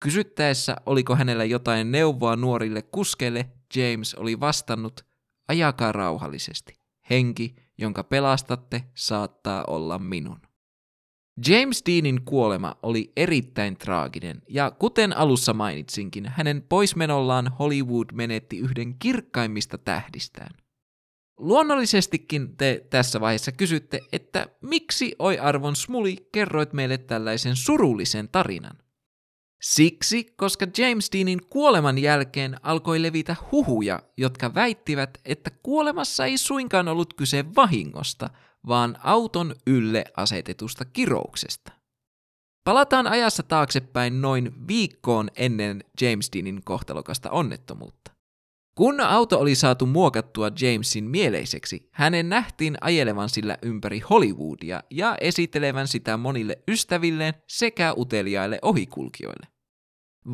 Kysyttäessä, 0.00 0.76
oliko 0.86 1.16
hänellä 1.16 1.44
jotain 1.44 1.92
neuvoa 1.92 2.36
nuorille 2.36 2.82
kuskeille, 2.82 3.50
James 3.76 4.14
oli 4.14 4.40
vastannut, 4.40 5.00
ajakaa 5.48 5.92
rauhallisesti. 5.92 6.78
Henki, 7.10 7.54
jonka 7.78 8.04
pelastatte, 8.04 8.84
saattaa 8.94 9.64
olla 9.66 9.98
minun. 9.98 10.49
James 11.48 11.82
Deanin 11.86 12.22
kuolema 12.24 12.76
oli 12.82 13.12
erittäin 13.16 13.76
traaginen, 13.76 14.42
ja 14.48 14.70
kuten 14.70 15.16
alussa 15.16 15.54
mainitsinkin, 15.54 16.28
hänen 16.28 16.62
poismenollaan 16.68 17.52
Hollywood 17.58 18.06
menetti 18.12 18.58
yhden 18.58 18.98
kirkkaimmista 18.98 19.78
tähdistään. 19.78 20.50
Luonnollisestikin 21.38 22.56
te 22.56 22.86
tässä 22.90 23.20
vaiheessa 23.20 23.52
kysytte, 23.52 24.00
että 24.12 24.46
miksi 24.60 25.14
oi 25.18 25.38
arvon 25.38 25.76
Smuli 25.76 26.28
kerroit 26.32 26.72
meille 26.72 26.98
tällaisen 26.98 27.56
surullisen 27.56 28.28
tarinan? 28.28 28.78
Siksi, 29.62 30.24
koska 30.36 30.66
James 30.78 31.10
Deanin 31.12 31.40
kuoleman 31.50 31.98
jälkeen 31.98 32.56
alkoi 32.62 33.02
levitä 33.02 33.36
huhuja, 33.52 34.02
jotka 34.16 34.54
väittivät, 34.54 35.18
että 35.24 35.50
kuolemassa 35.62 36.24
ei 36.26 36.38
suinkaan 36.38 36.88
ollut 36.88 37.14
kyse 37.14 37.44
vahingosta, 37.56 38.30
vaan 38.66 38.96
auton 39.04 39.54
ylle 39.66 40.04
asetetusta 40.16 40.84
kirouksesta. 40.84 41.72
Palataan 42.64 43.06
ajassa 43.06 43.42
taaksepäin 43.42 44.20
noin 44.20 44.68
viikkoon 44.68 45.28
ennen 45.36 45.84
James 46.00 46.30
Deanin 46.32 46.60
kohtalokasta 46.64 47.30
onnettomuutta. 47.30 48.10
Kun 48.74 49.00
auto 49.00 49.38
oli 49.38 49.54
saatu 49.54 49.86
muokattua 49.86 50.50
Jamesin 50.60 51.04
mieleiseksi, 51.04 51.88
hänen 51.92 52.28
nähtiin 52.28 52.76
ajelevan 52.80 53.28
sillä 53.28 53.58
ympäri 53.62 54.00
Hollywoodia 54.00 54.82
ja 54.90 55.16
esittelevän 55.20 55.88
sitä 55.88 56.16
monille 56.16 56.58
ystävilleen 56.68 57.34
sekä 57.48 57.94
uteliaille 57.96 58.58
ohikulkijoille. 58.62 59.46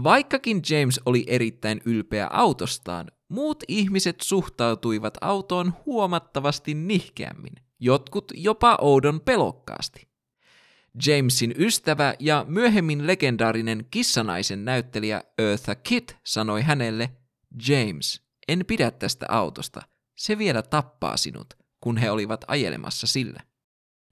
Vaikkakin 0.02 0.62
James 0.70 1.00
oli 1.06 1.24
erittäin 1.26 1.80
ylpeä 1.84 2.28
autostaan, 2.32 3.10
muut 3.28 3.64
ihmiset 3.68 4.20
suhtautuivat 4.20 5.14
autoon 5.20 5.72
huomattavasti 5.86 6.74
nihkeämmin 6.74 7.65
jotkut 7.78 8.32
jopa 8.34 8.78
oudon 8.80 9.20
pelokkaasti. 9.20 10.08
Jamesin 11.06 11.54
ystävä 11.58 12.14
ja 12.18 12.44
myöhemmin 12.48 13.06
legendaarinen 13.06 13.86
kissanaisen 13.90 14.64
näyttelijä 14.64 15.22
Eartha 15.38 15.74
Kitt 15.74 16.12
sanoi 16.24 16.62
hänelle, 16.62 17.10
James, 17.68 18.22
en 18.48 18.64
pidä 18.66 18.90
tästä 18.90 19.26
autosta, 19.28 19.82
se 20.16 20.38
vielä 20.38 20.62
tappaa 20.62 21.16
sinut, 21.16 21.54
kun 21.80 21.96
he 21.96 22.10
olivat 22.10 22.44
ajelemassa 22.48 23.06
sillä. 23.06 23.40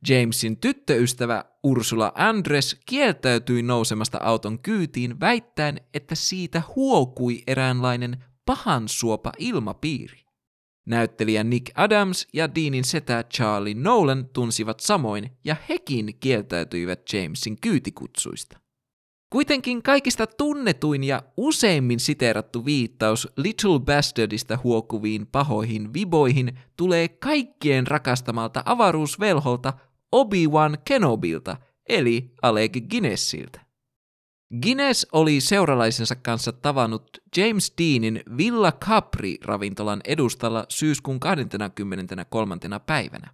Jamesin 0.09 0.56
tyttöystävä 0.56 1.44
Ursula 1.62 2.12
Andres 2.14 2.80
kieltäytyi 2.87 3.62
nousemasta 3.62 4.18
auton 4.23 4.59
kyytiin 4.59 5.21
väittäen, 5.21 5.80
että 5.94 6.14
siitä 6.14 6.62
huokui 6.76 7.42
eräänlainen 7.47 8.25
pahansuopa 8.47 9.33
ilmapiiri. 9.38 10.24
Näyttelijä 10.87 11.45
Nick 11.45 11.71
Adams 11.75 12.29
ja 12.33 12.55
Deanin 12.55 12.85
setä 12.85 13.25
Charlie 13.35 13.75
Nolan 13.75 14.29
tunsivat 14.33 14.81
samoin 14.81 15.31
ja 15.45 15.57
hekin 15.69 16.14
kieltäytyivät 16.21 17.00
Jamesin 17.12 17.61
kyytikutsuista. 17.61 18.59
Kuitenkin 19.31 19.83
kaikista 19.83 20.26
tunnetuin 20.26 21.05
ja 21.05 21.23
useimmin 21.37 22.00
siteerattu 22.00 22.64
viittaus 22.64 23.29
Little 23.37 23.79
Bastardista 23.81 24.59
huokuviin 24.64 25.26
pahoihin 25.26 25.95
viboihin 25.95 26.59
tulee 26.76 27.09
kaikkien 27.09 27.87
rakastamalta 27.87 28.62
avaruusvelholta 28.67 29.73
Obi-Wan 30.12 30.79
Kenobilta, 30.85 31.57
eli 31.88 32.35
Alec 32.43 32.88
Guinnessiltä. 32.91 33.63
Guinness 34.62 35.06
oli 35.12 35.40
seuralaisensa 35.40 36.16
kanssa 36.16 36.52
tavannut 36.52 37.18
James 37.37 37.73
Deanin 37.78 38.23
Villa 38.37 38.73
Capri-ravintolan 38.73 40.00
edustalla 40.04 40.66
syyskuun 40.68 41.20
23. 41.20 42.56
päivänä. 42.87 43.30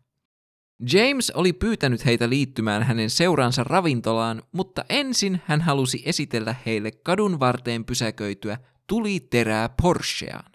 James 0.92 1.30
oli 1.30 1.52
pyytänyt 1.52 2.04
heitä 2.04 2.28
liittymään 2.28 2.82
hänen 2.82 3.10
seuransa 3.10 3.64
ravintolaan, 3.64 4.42
mutta 4.52 4.84
ensin 4.88 5.42
hän 5.46 5.60
halusi 5.60 6.02
esitellä 6.06 6.54
heille 6.66 6.90
kadun 6.90 7.40
varteen 7.40 7.84
pysäköityä 7.84 8.58
tuli 8.86 9.20
terää 9.20 9.68
Porscheaan. 9.82 10.52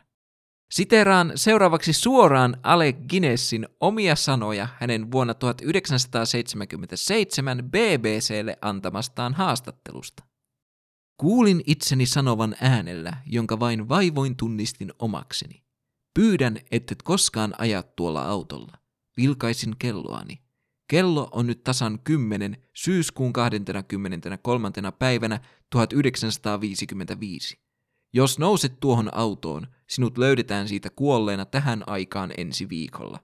Siteraan 0.71 1.31
seuraavaksi 1.35 1.93
suoraan 1.93 2.57
Alec 2.63 2.95
Guinnessin 3.09 3.67
omia 3.79 4.15
sanoja 4.15 4.67
hänen 4.79 5.11
vuonna 5.11 5.33
1977 5.33 7.63
BBClle 7.63 8.57
antamastaan 8.61 9.33
haastattelusta. 9.33 10.23
Kuulin 11.17 11.61
itseni 11.65 12.05
sanovan 12.05 12.55
äänellä, 12.61 13.17
jonka 13.25 13.59
vain 13.59 13.89
vaivoin 13.89 14.35
tunnistin 14.35 14.93
omakseni. 14.99 15.63
Pyydän, 16.13 16.59
ettet 16.71 17.01
koskaan 17.03 17.53
aja 17.57 17.83
tuolla 17.83 18.21
autolla. 18.21 18.77
Vilkaisin 19.17 19.75
kelloani. 19.79 20.41
Kello 20.89 21.29
on 21.31 21.47
nyt 21.47 21.63
tasan 21.63 21.99
10 22.03 22.57
syyskuun 22.73 23.33
23. 23.33 24.71
päivänä 24.99 25.39
1955. 25.69 27.57
Jos 28.13 28.39
nouset 28.39 28.79
tuohon 28.79 29.09
autoon, 29.13 29.67
sinut 29.89 30.17
löydetään 30.17 30.67
siitä 30.67 30.89
kuolleena 30.89 31.45
tähän 31.45 31.83
aikaan 31.87 32.31
ensi 32.37 32.69
viikolla. 32.69 33.19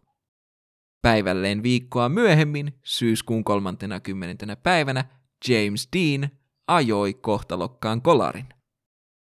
Päivälleen 1.02 1.64
viikkoa 1.64 2.10
myöhemmin, 2.10 2.80
syyskuun 2.84 3.44
30. 3.44 4.56
päivänä, 4.56 5.06
James 5.48 5.90
Dean 5.96 6.41
ajoi 6.68 7.14
kohtalokkaan 7.14 8.02
kolarin. 8.02 8.50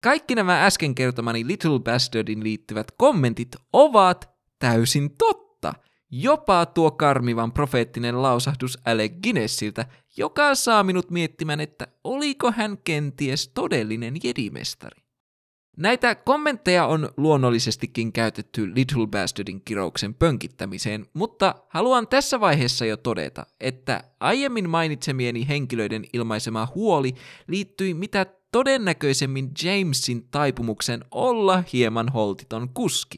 Kaikki 0.03 0.36
nämä 0.36 0.65
äsken 0.65 0.96
kertomani 0.96 1.48
Little 1.48 1.80
Bastardin 1.80 2.44
liittyvät 2.44 2.88
kommentit 2.98 3.56
ovat 3.74 4.30
täysin 4.60 5.18
totta. 5.18 5.74
Jopa 6.12 6.65
tuo 6.65 6.92
karmivan 6.92 7.51
profeettinen 7.51 8.22
lausahdus 8.22 8.77
Alec 8.86 9.13
Guinnessiltä, 9.24 9.86
joka 10.18 10.56
saa 10.56 10.84
minut 10.84 11.12
miettimään, 11.12 11.60
että 11.60 11.88
oliko 12.03 12.51
hän 12.51 12.77
kenties 12.84 13.48
todellinen 13.48 14.15
jedimestari. 14.24 15.02
Näitä 15.77 16.15
kommentteja 16.15 16.86
on 16.86 17.10
luonnollisestikin 17.18 18.13
käytetty 18.13 18.75
Little 18.75 19.08
Bastardin 19.08 19.62
kirouksen 19.65 20.13
pönkittämiseen, 20.13 21.06
mutta 21.13 21.56
haluan 21.70 22.08
tässä 22.08 22.39
vaiheessa 22.39 22.86
jo 22.86 22.98
todeta, 22.98 23.46
että 23.60 24.03
aiemmin 24.20 24.70
mainitsemieni 24.70 25.48
henkilöiden 25.48 26.06
ilmaisema 26.13 26.68
huoli 26.75 27.13
liittyi 27.48 27.94
mitä 27.94 28.25
todennäköisemmin 28.51 29.51
Jamesin 29.63 30.27
taipumuksen 30.32 31.06
olla 31.12 31.63
hieman 31.74 32.10
holtiton 32.10 32.70
kuski. 32.74 33.18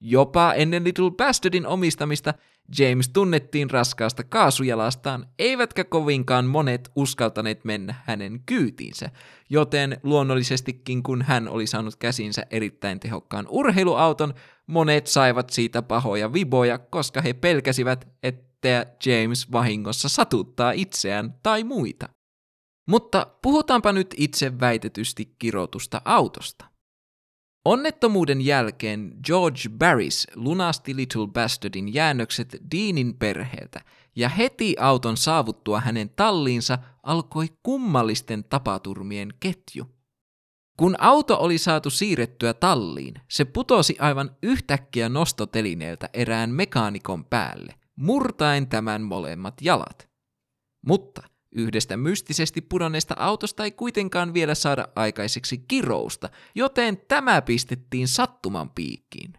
Jopa 0.00 0.52
ennen 0.52 0.84
Little 0.84 1.10
Bastardin 1.10 1.66
omistamista 1.66 2.34
James 2.78 3.08
tunnettiin 3.08 3.70
raskaasta 3.70 4.24
kaasujalastaan, 4.24 5.26
eivätkä 5.38 5.84
kovinkaan 5.84 6.44
monet 6.44 6.90
uskaltaneet 6.96 7.64
mennä 7.64 7.94
hänen 8.04 8.40
kyytiinsä, 8.46 9.10
joten 9.50 10.00
luonnollisestikin 10.02 11.02
kun 11.02 11.22
hän 11.22 11.48
oli 11.48 11.66
saanut 11.66 11.96
käsinsä 11.96 12.42
erittäin 12.50 13.00
tehokkaan 13.00 13.46
urheiluauton, 13.48 14.34
monet 14.66 15.06
saivat 15.06 15.50
siitä 15.50 15.82
pahoja 15.82 16.32
viboja, 16.32 16.78
koska 16.78 17.20
he 17.20 17.32
pelkäsivät, 17.32 18.08
että 18.22 18.86
James 19.06 19.52
vahingossa 19.52 20.08
satuttaa 20.08 20.72
itseään 20.72 21.34
tai 21.42 21.64
muita. 21.64 22.08
Mutta 22.88 23.26
puhutaanpa 23.42 23.92
nyt 23.92 24.14
itse 24.16 24.60
väitetysti 24.60 25.34
kirotusta 25.38 26.02
autosta. 26.04 26.69
Onnettomuuden 27.64 28.40
jälkeen 28.40 29.12
George 29.24 29.60
Barris 29.78 30.26
lunasti 30.34 30.96
Little 30.96 31.26
Bastardin 31.26 31.94
jäännökset 31.94 32.56
Deanin 32.74 33.18
perheeltä, 33.18 33.80
ja 34.16 34.28
heti 34.28 34.76
auton 34.78 35.16
saavuttua 35.16 35.80
hänen 35.80 36.10
talliinsa 36.10 36.78
alkoi 37.02 37.46
kummallisten 37.62 38.44
tapaturmien 38.44 39.28
ketju. 39.40 39.86
Kun 40.78 40.94
auto 40.98 41.36
oli 41.40 41.58
saatu 41.58 41.90
siirrettyä 41.90 42.54
talliin, 42.54 43.14
se 43.30 43.44
putosi 43.44 43.96
aivan 43.98 44.36
yhtäkkiä 44.42 45.08
nostotelineeltä 45.08 46.08
erään 46.12 46.50
mekaanikon 46.50 47.24
päälle, 47.24 47.74
murtaen 47.96 48.66
tämän 48.66 49.02
molemmat 49.02 49.54
jalat. 49.60 50.08
Mutta 50.86 51.22
Yhdestä 51.52 51.96
mystisesti 51.96 52.60
pudonneesta 52.60 53.14
autosta 53.18 53.64
ei 53.64 53.70
kuitenkaan 53.70 54.34
vielä 54.34 54.54
saada 54.54 54.88
aikaiseksi 54.96 55.58
kirousta, 55.58 56.30
joten 56.54 56.98
tämä 57.08 57.42
pistettiin 57.42 58.08
sattuman 58.08 58.70
piikkiin. 58.70 59.32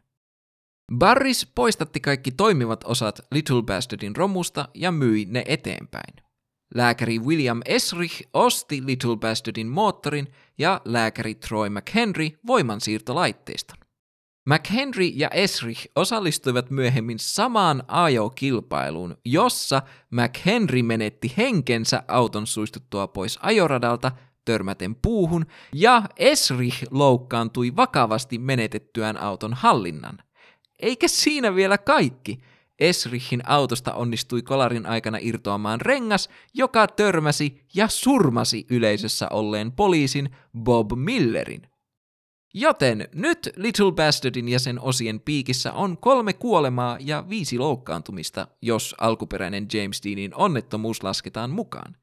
Barris 0.97 1.52
poistatti 1.56 2.00
kaikki 2.00 2.32
toimivat 2.32 2.84
osat 2.84 3.19
Little 3.32 3.62
Bastardin 3.62 4.15
romusta 4.15 4.69
ja 4.74 4.91
myi 4.91 5.26
ne 5.26 5.43
eteenpäin. 5.47 6.15
Lääkäri 6.76 7.19
William 7.19 7.62
Esrich 7.65 8.21
osti 8.34 8.86
Little 8.86 9.17
Bastardin 9.17 9.67
moottorin 9.67 10.28
ja 10.58 10.82
lääkäri 10.86 11.36
Troy 11.36 11.69
McHenry 11.69 12.30
voimansiirtolaitteiston. 12.47 13.78
McHenry 14.49 15.06
ja 15.06 15.30
Esrich 15.30 15.88
osallistuivat 15.95 16.69
myöhemmin 16.69 17.19
samaan 17.19 17.84
ajokilpailuun, 17.88 19.17
jossa 19.25 19.82
McHenry 20.12 20.84
menetti 20.84 21.34
henkensä 21.38 22.04
auton 22.08 22.47
suistuttua 22.47 23.08
pois 23.08 23.39
ajoradalta 23.41 24.12
törmäten 24.45 24.95
puuhun, 24.95 25.45
ja 25.73 26.04
Esrich 26.17 26.84
loukkaantui 26.91 27.75
vakavasti 27.75 28.38
menetettyään 28.38 29.17
auton 29.17 29.54
hallinnan. 29.54 30.17
Eikä 30.80 31.08
siinä 31.08 31.56
vielä 31.56 31.77
kaikki. 31.77 32.39
Esrichin 32.80 33.49
autosta 33.49 33.93
onnistui 33.93 34.41
kolarin 34.41 34.86
aikana 34.86 35.17
irtoamaan 35.21 35.82
rengas, 35.82 36.30
joka 36.54 36.88
törmäsi 36.88 37.62
ja 37.75 37.88
surmasi 37.88 38.65
yleisössä 38.69 39.27
olleen 39.30 39.71
poliisin 39.71 40.30
Bob 40.58 40.91
Millerin. 40.95 41.70
Joten 42.53 43.07
nyt 43.15 43.49
Little 43.55 43.91
Bastardin 43.91 44.49
ja 44.49 44.59
sen 44.59 44.79
osien 44.79 45.19
piikissä 45.19 45.73
on 45.73 45.97
kolme 45.97 46.33
kuolemaa 46.33 46.97
ja 46.99 47.25
viisi 47.29 47.57
loukkaantumista, 47.57 48.47
jos 48.61 48.95
alkuperäinen 48.99 49.67
James 49.73 50.01
Deanin 50.03 50.35
onnettomuus 50.35 51.03
lasketaan 51.03 51.49
mukaan. 51.51 51.95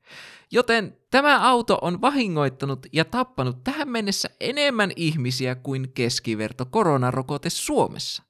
Joten 0.50 0.96
tämä 1.10 1.48
auto 1.48 1.78
on 1.82 2.00
vahingoittanut 2.00 2.86
ja 2.92 3.04
tappanut 3.04 3.64
tähän 3.64 3.88
mennessä 3.88 4.30
enemmän 4.40 4.90
ihmisiä 4.96 5.54
kuin 5.54 5.92
keskiverto 5.94 6.66
koronarokote 6.66 7.50
Suomessa. 7.50 8.22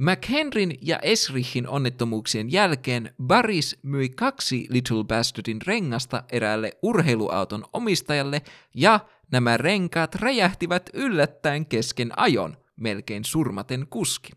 McHenryn 0.00 0.72
ja 0.82 0.98
Esrichin 0.98 1.68
onnettomuuksien 1.68 2.52
jälkeen 2.52 3.14
Barris 3.22 3.78
myi 3.82 4.08
kaksi 4.08 4.66
Little 4.70 5.04
Bastardin 5.04 5.62
rengasta 5.66 6.24
eräälle 6.32 6.72
urheiluauton 6.82 7.64
omistajalle 7.72 8.42
ja 8.74 9.00
nämä 9.32 9.56
renkaat 9.56 10.14
räjähtivät 10.14 10.90
yllättäen 10.92 11.66
kesken 11.66 12.18
ajon, 12.18 12.56
melkein 12.76 13.24
surmaten 13.24 13.86
kuskin. 13.90 14.36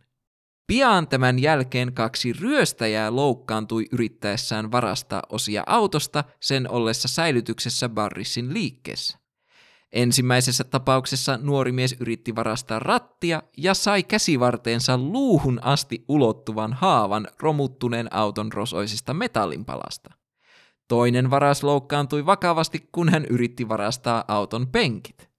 Pian 0.68 1.08
tämän 1.08 1.40
jälkeen 1.40 1.94
kaksi 1.94 2.34
ryöstäjää 2.34 3.16
loukkaantui 3.16 3.86
yrittäessään 3.92 4.72
varastaa 4.72 5.24
osia 5.30 5.64
autosta 5.68 6.24
sen 6.40 6.72
ollessa 6.72 7.08
säilytyksessä 7.08 7.90
Barrisin 7.90 8.54
liikkeessä. 8.54 9.20
Ensimmäisessä 9.92 10.64
tapauksessa 10.64 11.40
nuori 11.42 11.72
mies 11.72 11.96
yritti 12.00 12.36
varastaa 12.36 12.80
rattia 12.80 13.44
ja 13.58 13.74
sai 13.74 14.04
käsivarteensa 14.04 14.98
luuhun 14.98 15.60
asti 15.64 16.06
ulottuvan 16.08 16.74
haavan 16.74 17.28
romuttuneen 17.40 18.14
auton 18.14 18.54
rosoisesta 18.54 19.14
metallinpalasta. 19.14 20.19
Toinen 20.90 21.30
varas 21.30 21.64
loukkaantui 21.64 22.26
vakavasti, 22.26 22.90
kun 22.92 23.10
hän 23.10 23.26
yritti 23.26 23.70
varastaa 23.70 24.24
auton 24.28 24.68
penkit. 24.68 25.30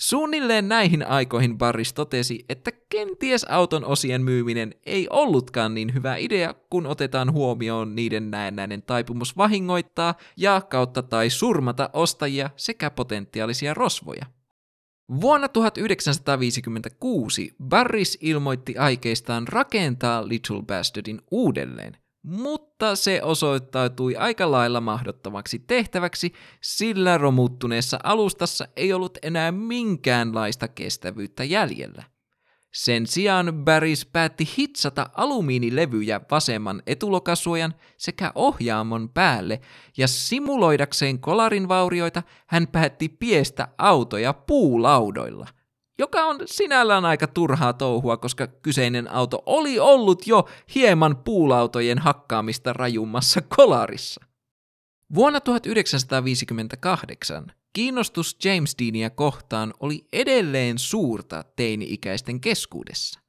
Suunnilleen 0.00 0.68
näihin 0.68 1.06
aikoihin 1.06 1.58
Barris 1.58 1.92
totesi, 1.92 2.44
että 2.48 2.70
kenties 2.88 3.44
auton 3.44 3.84
osien 3.84 4.22
myyminen 4.22 4.74
ei 4.86 5.06
ollutkaan 5.10 5.74
niin 5.74 5.94
hyvä 5.94 6.16
idea, 6.16 6.54
kun 6.70 6.86
otetaan 6.86 7.32
huomioon 7.32 7.94
niiden 7.94 8.30
näennäinen 8.30 8.82
taipumus 8.82 9.36
vahingoittaa 9.36 10.14
ja 10.36 10.60
kautta 10.60 11.02
tai 11.02 11.30
surmata 11.30 11.90
ostajia 11.92 12.50
sekä 12.56 12.90
potentiaalisia 12.90 13.74
rosvoja. 13.74 14.26
Vuonna 15.20 15.48
1956 15.48 17.54
Barris 17.64 18.18
ilmoitti 18.20 18.78
aikeistaan 18.78 19.48
rakentaa 19.48 20.28
Little 20.28 20.62
Bastardin 20.62 21.20
uudelleen, 21.30 21.96
mutta 22.22 22.65
mutta 22.76 22.96
se 22.96 23.22
osoittautui 23.22 24.16
aika 24.16 24.50
lailla 24.50 24.80
mahdottomaksi 24.80 25.58
tehtäväksi, 25.58 26.32
sillä 26.62 27.18
romuttuneessa 27.18 27.98
alustassa 28.04 28.68
ei 28.76 28.92
ollut 28.92 29.18
enää 29.22 29.52
minkäänlaista 29.52 30.68
kestävyyttä 30.68 31.44
jäljellä. 31.44 32.02
Sen 32.72 33.06
sijaan 33.06 33.64
Barris 33.64 34.06
päätti 34.06 34.48
hitsata 34.58 35.10
alumiinilevyjä 35.14 36.20
vasemman 36.30 36.82
etulokasuojan 36.86 37.74
sekä 37.96 38.32
ohjaamon 38.34 39.08
päälle, 39.08 39.60
ja 39.96 40.08
simuloidakseen 40.08 41.18
kolarin 41.18 41.68
vaurioita 41.68 42.22
hän 42.46 42.68
päätti 42.68 43.08
piestä 43.08 43.68
autoja 43.78 44.32
puulaudoilla 44.32 45.46
joka 45.98 46.24
on 46.24 46.40
sinällään 46.44 47.04
aika 47.04 47.26
turhaa 47.26 47.72
touhua, 47.72 48.16
koska 48.16 48.46
kyseinen 48.46 49.10
auto 49.10 49.42
oli 49.46 49.78
ollut 49.78 50.26
jo 50.26 50.48
hieman 50.74 51.16
puulautojen 51.16 51.98
hakkaamista 51.98 52.72
rajummassa 52.72 53.40
kolarissa. 53.56 54.20
Vuonna 55.14 55.40
1958 55.40 57.52
kiinnostus 57.72 58.36
James 58.44 58.76
Deania 58.78 59.10
kohtaan 59.10 59.74
oli 59.80 60.06
edelleen 60.12 60.78
suurta 60.78 61.44
teini-ikäisten 61.56 62.40
keskuudessa. 62.40 63.20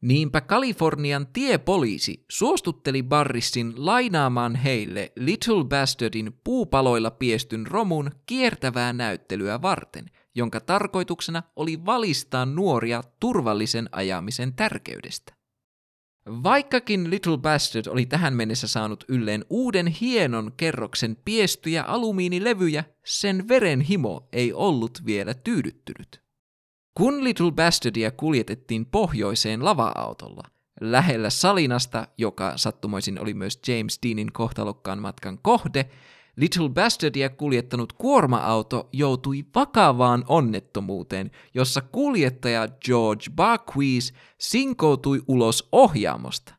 Niinpä 0.00 0.40
Kalifornian 0.40 1.26
tiepoliisi 1.32 2.24
suostutteli 2.30 3.02
Barrissin 3.02 3.72
lainaamaan 3.76 4.54
heille 4.54 5.12
Little 5.16 5.64
Bastardin 5.64 6.40
puupaloilla 6.44 7.10
piestyn 7.10 7.66
romun 7.66 8.10
kiertävää 8.26 8.92
näyttelyä 8.92 9.62
varten– 9.62 10.10
jonka 10.38 10.60
tarkoituksena 10.60 11.42
oli 11.56 11.86
valistaa 11.86 12.46
nuoria 12.46 13.02
turvallisen 13.20 13.88
ajamisen 13.92 14.54
tärkeydestä. 14.54 15.38
Vaikkakin 16.26 17.10
Little 17.10 17.38
Bastard 17.38 17.86
oli 17.86 18.06
tähän 18.06 18.34
mennessä 18.34 18.68
saanut 18.68 19.04
ylleen 19.08 19.44
uuden 19.50 19.86
hienon 19.86 20.52
kerroksen 20.56 21.16
piestyjä 21.24 21.82
alumiinilevyjä, 21.82 22.84
sen 23.04 23.48
verenhimo 23.48 24.28
ei 24.32 24.52
ollut 24.52 25.06
vielä 25.06 25.34
tyydyttynyt. 25.34 26.22
Kun 26.94 27.24
Little 27.24 27.50
Bastardia 27.52 28.10
kuljetettiin 28.10 28.86
pohjoiseen 28.86 29.64
lava-autolla, 29.64 30.42
lähellä 30.80 31.30
Salinasta, 31.30 32.08
joka 32.18 32.52
sattumoisin 32.56 33.20
oli 33.20 33.34
myös 33.34 33.60
James 33.68 33.98
Deanin 34.06 34.32
kohtalokkaan 34.32 34.98
matkan 34.98 35.38
kohde, 35.38 35.90
Little 36.38 36.68
Bastardia 36.68 37.28
kuljettanut 37.28 37.92
kuorma-auto 37.92 38.88
joutui 38.92 39.44
vakavaan 39.54 40.24
onnettomuuteen, 40.28 41.30
jossa 41.54 41.80
kuljettaja 41.80 42.68
George 42.68 43.24
Barquis 43.34 44.12
sinkoutui 44.40 45.22
ulos 45.28 45.68
ohjaamosta. 45.72 46.54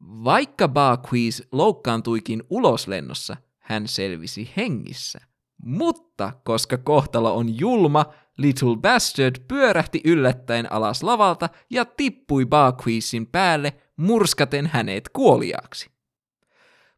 Vaikka 0.00 0.68
Barquis 0.68 1.48
loukkaantuikin 1.52 2.42
uloslennossa, 2.50 3.36
hän 3.58 3.88
selvisi 3.88 4.52
hengissä. 4.56 5.20
Mutta 5.64 6.32
koska 6.44 6.78
kohtalo 6.78 7.36
on 7.36 7.58
julma, 7.58 8.04
Little 8.38 8.76
Bastard 8.76 9.36
pyörähti 9.48 10.00
yllättäen 10.04 10.72
alas 10.72 11.02
lavalta 11.02 11.48
ja 11.70 11.84
tippui 11.84 12.46
Barquisin 12.46 13.26
päälle, 13.26 13.72
murskaten 13.96 14.66
hänet 14.66 15.08
kuoliaaksi. 15.08 15.93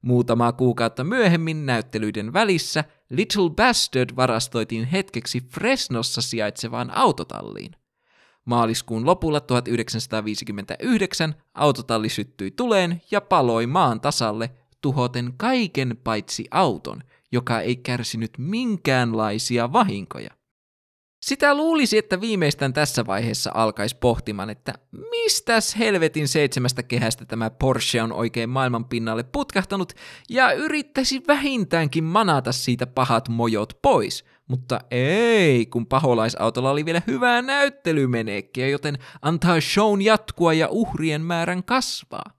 Muutamaa 0.03 0.53
kuukautta 0.53 1.05
myöhemmin 1.05 1.67
näyttelyiden 1.67 2.33
välissä 2.33 2.85
Little 3.11 3.51
Bastard 3.51 4.17
varastoitiin 4.17 4.85
hetkeksi 4.85 5.41
Fresnossa 5.41 6.23
sijaitsevaan 6.23 6.97
autotalliin. 6.97 7.73
Maaliskuun 8.45 9.07
lopulla 9.07 9.41
1959 9.41 11.35
autotalli 11.55 12.09
syttyi 12.09 12.51
tuleen 12.51 13.03
ja 13.11 13.21
paloi 13.21 13.67
maan 13.67 14.01
tasalle, 14.01 14.51
tuhoten 14.81 15.33
kaiken 15.37 15.97
paitsi 16.05 16.47
auton, 16.51 17.03
joka 17.33 17.61
ei 17.61 17.77
kärsinyt 17.77 18.31
minkäänlaisia 18.39 19.73
vahinkoja. 19.73 20.31
Sitä 21.27 21.55
luulisi, 21.55 21.99
että 21.99 22.21
viimeistään 22.21 22.73
tässä 22.73 23.07
vaiheessa 23.07 23.51
alkaisi 23.55 23.97
pohtimaan, 23.97 24.51
että 24.51 24.75
mistäs 25.11 25.77
helvetin 25.79 26.29
seitsemästä 26.29 26.83
kehästä 26.83 27.25
tämä 27.25 27.51
Porsche 27.51 28.03
on 28.03 28.13
oikein 28.13 28.51
maailman 28.51 28.85
pinnalle 28.85 29.23
putkahtanut, 29.23 29.93
ja 30.29 30.53
yrittäisi 30.53 31.23
vähintäänkin 31.29 32.05
manata 32.05 32.53
siitä 32.53 32.87
pahat 32.87 33.29
mojot 33.29 33.79
pois. 33.83 34.25
Mutta 34.49 34.81
ei, 34.91 35.67
kun 35.67 35.87
paholaisautolla 35.87 36.71
oli 36.71 36.85
vielä 36.85 37.03
hyvää 37.07 37.43
näyttelymenekkiä, 37.43 38.69
joten 38.69 38.99
antaa 39.23 39.61
shown 39.61 40.03
jatkua 40.03 40.53
ja 40.53 40.69
uhrien 40.71 41.23
määrän 41.23 41.65
kasvaa. 41.65 42.31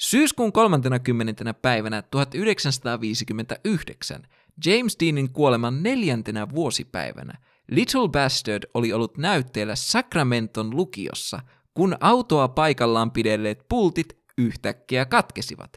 Syyskuun 0.00 0.52
30. 0.52 1.54
päivänä 1.54 2.02
1959, 2.02 4.26
James 4.66 4.96
Deanin 5.00 5.32
kuoleman 5.32 5.82
neljäntenä 5.82 6.50
vuosipäivänä, 6.50 7.38
Little 7.70 8.08
Bastard 8.08 8.62
oli 8.74 8.92
ollut 8.92 9.18
näytteellä 9.18 9.74
Sacramenton 9.76 10.76
lukiossa, 10.76 11.40
kun 11.74 11.96
autoa 12.00 12.48
paikallaan 12.48 13.10
pidelleet 13.10 13.64
pultit 13.68 14.18
yhtäkkiä 14.38 15.04
katkesivat. 15.04 15.70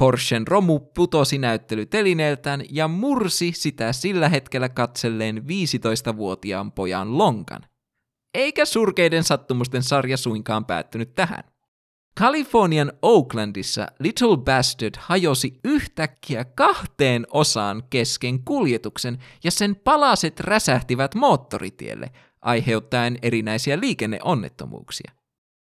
Porschen 0.00 0.46
romu 0.46 0.80
putosi 0.80 1.38
näyttelytelineeltään 1.38 2.62
ja 2.70 2.88
mursi 2.88 3.52
sitä 3.54 3.92
sillä 3.92 4.28
hetkellä 4.28 4.68
katselleen 4.68 5.36
15-vuotiaan 5.36 6.72
pojan 6.72 7.18
lonkan. 7.18 7.62
Eikä 8.34 8.64
surkeiden 8.64 9.24
sattumusten 9.24 9.82
sarja 9.82 10.16
suinkaan 10.16 10.64
päättynyt 10.64 11.14
tähän. 11.14 11.44
Kalifornian 12.18 12.92
Oaklandissa 13.02 13.86
Little 13.98 14.36
Bastard 14.36 14.94
hajosi 14.98 15.60
yhtäkkiä 15.64 16.44
kahteen 16.44 17.26
osaan 17.30 17.82
kesken 17.90 18.44
kuljetuksen 18.44 19.18
ja 19.44 19.50
sen 19.50 19.76
palaset 19.76 20.40
räsähtivät 20.40 21.14
moottoritielle, 21.14 22.10
aiheuttaen 22.42 23.18
erinäisiä 23.22 23.80
liikenneonnettomuuksia. 23.80 25.12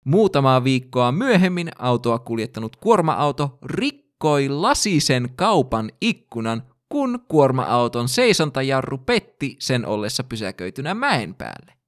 Muutamaa 0.06 0.64
viikkoa 0.64 1.12
myöhemmin 1.12 1.72
autoa 1.80 2.20
kuljettanut 2.20 2.76
kuorma-auto 2.76 3.58
rikkoi 3.66 4.50
lasisen 4.50 5.30
kaupan 5.36 5.92
ikkunan, 6.02 6.64
kun 6.90 7.20
kuorma-auton 7.28 8.10
seisontajarru 8.10 8.98
petti 8.98 9.56
sen 9.60 9.86
ollessa 9.86 10.24
pysäköitynä 10.24 10.94
mäen 10.94 11.36
päälle. 11.36 11.81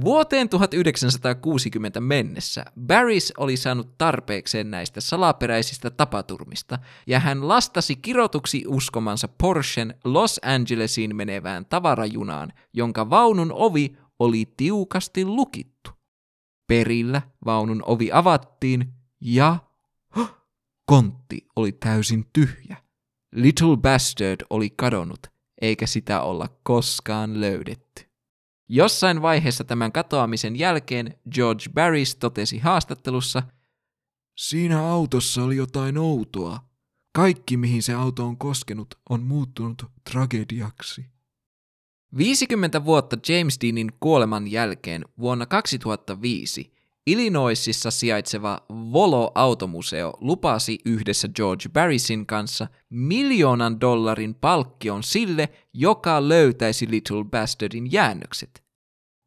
Vuoteen 0.00 0.48
1960 0.48 2.00
mennessä 2.00 2.64
Barris 2.86 3.32
oli 3.36 3.56
saanut 3.56 3.98
tarpeekseen 3.98 4.70
näistä 4.70 5.00
salaperäisistä 5.00 5.90
tapaturmista, 5.90 6.78
ja 7.06 7.20
hän 7.20 7.48
lastasi 7.48 7.96
kirotuksi 7.96 8.64
uskomansa 8.66 9.28
Porschen 9.28 9.94
Los 10.04 10.40
Angelesiin 10.44 11.16
menevään 11.16 11.66
tavarajunaan, 11.66 12.52
jonka 12.72 13.10
vaunun 13.10 13.52
ovi 13.52 13.96
oli 14.18 14.52
tiukasti 14.56 15.24
lukittu. 15.24 15.90
Perillä 16.66 17.22
vaunun 17.44 17.82
ovi 17.86 18.12
avattiin, 18.12 18.92
ja 19.20 19.56
kontti 20.86 21.46
oli 21.56 21.72
täysin 21.72 22.26
tyhjä. 22.32 22.76
Little 23.34 23.76
Bastard 23.76 24.46
oli 24.50 24.70
kadonnut, 24.70 25.26
eikä 25.60 25.86
sitä 25.86 26.22
olla 26.22 26.48
koskaan 26.62 27.40
löydetty. 27.40 28.13
Jossain 28.68 29.22
vaiheessa 29.22 29.64
tämän 29.64 29.92
katoamisen 29.92 30.56
jälkeen 30.56 31.18
George 31.30 31.64
Barris 31.74 32.16
totesi 32.16 32.58
haastattelussa, 32.58 33.42
Siinä 34.36 34.86
autossa 34.86 35.44
oli 35.44 35.56
jotain 35.56 35.98
outoa. 35.98 36.60
Kaikki, 37.14 37.56
mihin 37.56 37.82
se 37.82 37.94
auto 37.94 38.24
on 38.26 38.38
koskenut, 38.38 38.94
on 39.10 39.22
muuttunut 39.22 39.82
tragediaksi. 40.10 41.06
50 42.16 42.84
vuotta 42.84 43.16
James 43.28 43.58
Deanin 43.60 43.92
kuoleman 44.00 44.48
jälkeen 44.48 45.04
vuonna 45.18 45.46
2005 45.46 46.73
Illinoisissa 47.06 47.90
sijaitseva 47.90 48.60
Volo-automuseo 48.70 50.12
lupasi 50.20 50.78
yhdessä 50.84 51.28
George 51.28 51.68
Barrisin 51.72 52.26
kanssa 52.26 52.66
miljoonan 52.90 53.80
dollarin 53.80 54.34
palkkion 54.34 55.02
sille, 55.02 55.48
joka 55.72 56.28
löytäisi 56.28 56.90
Little 56.90 57.24
Bastardin 57.24 57.92
jäännökset. 57.92 58.64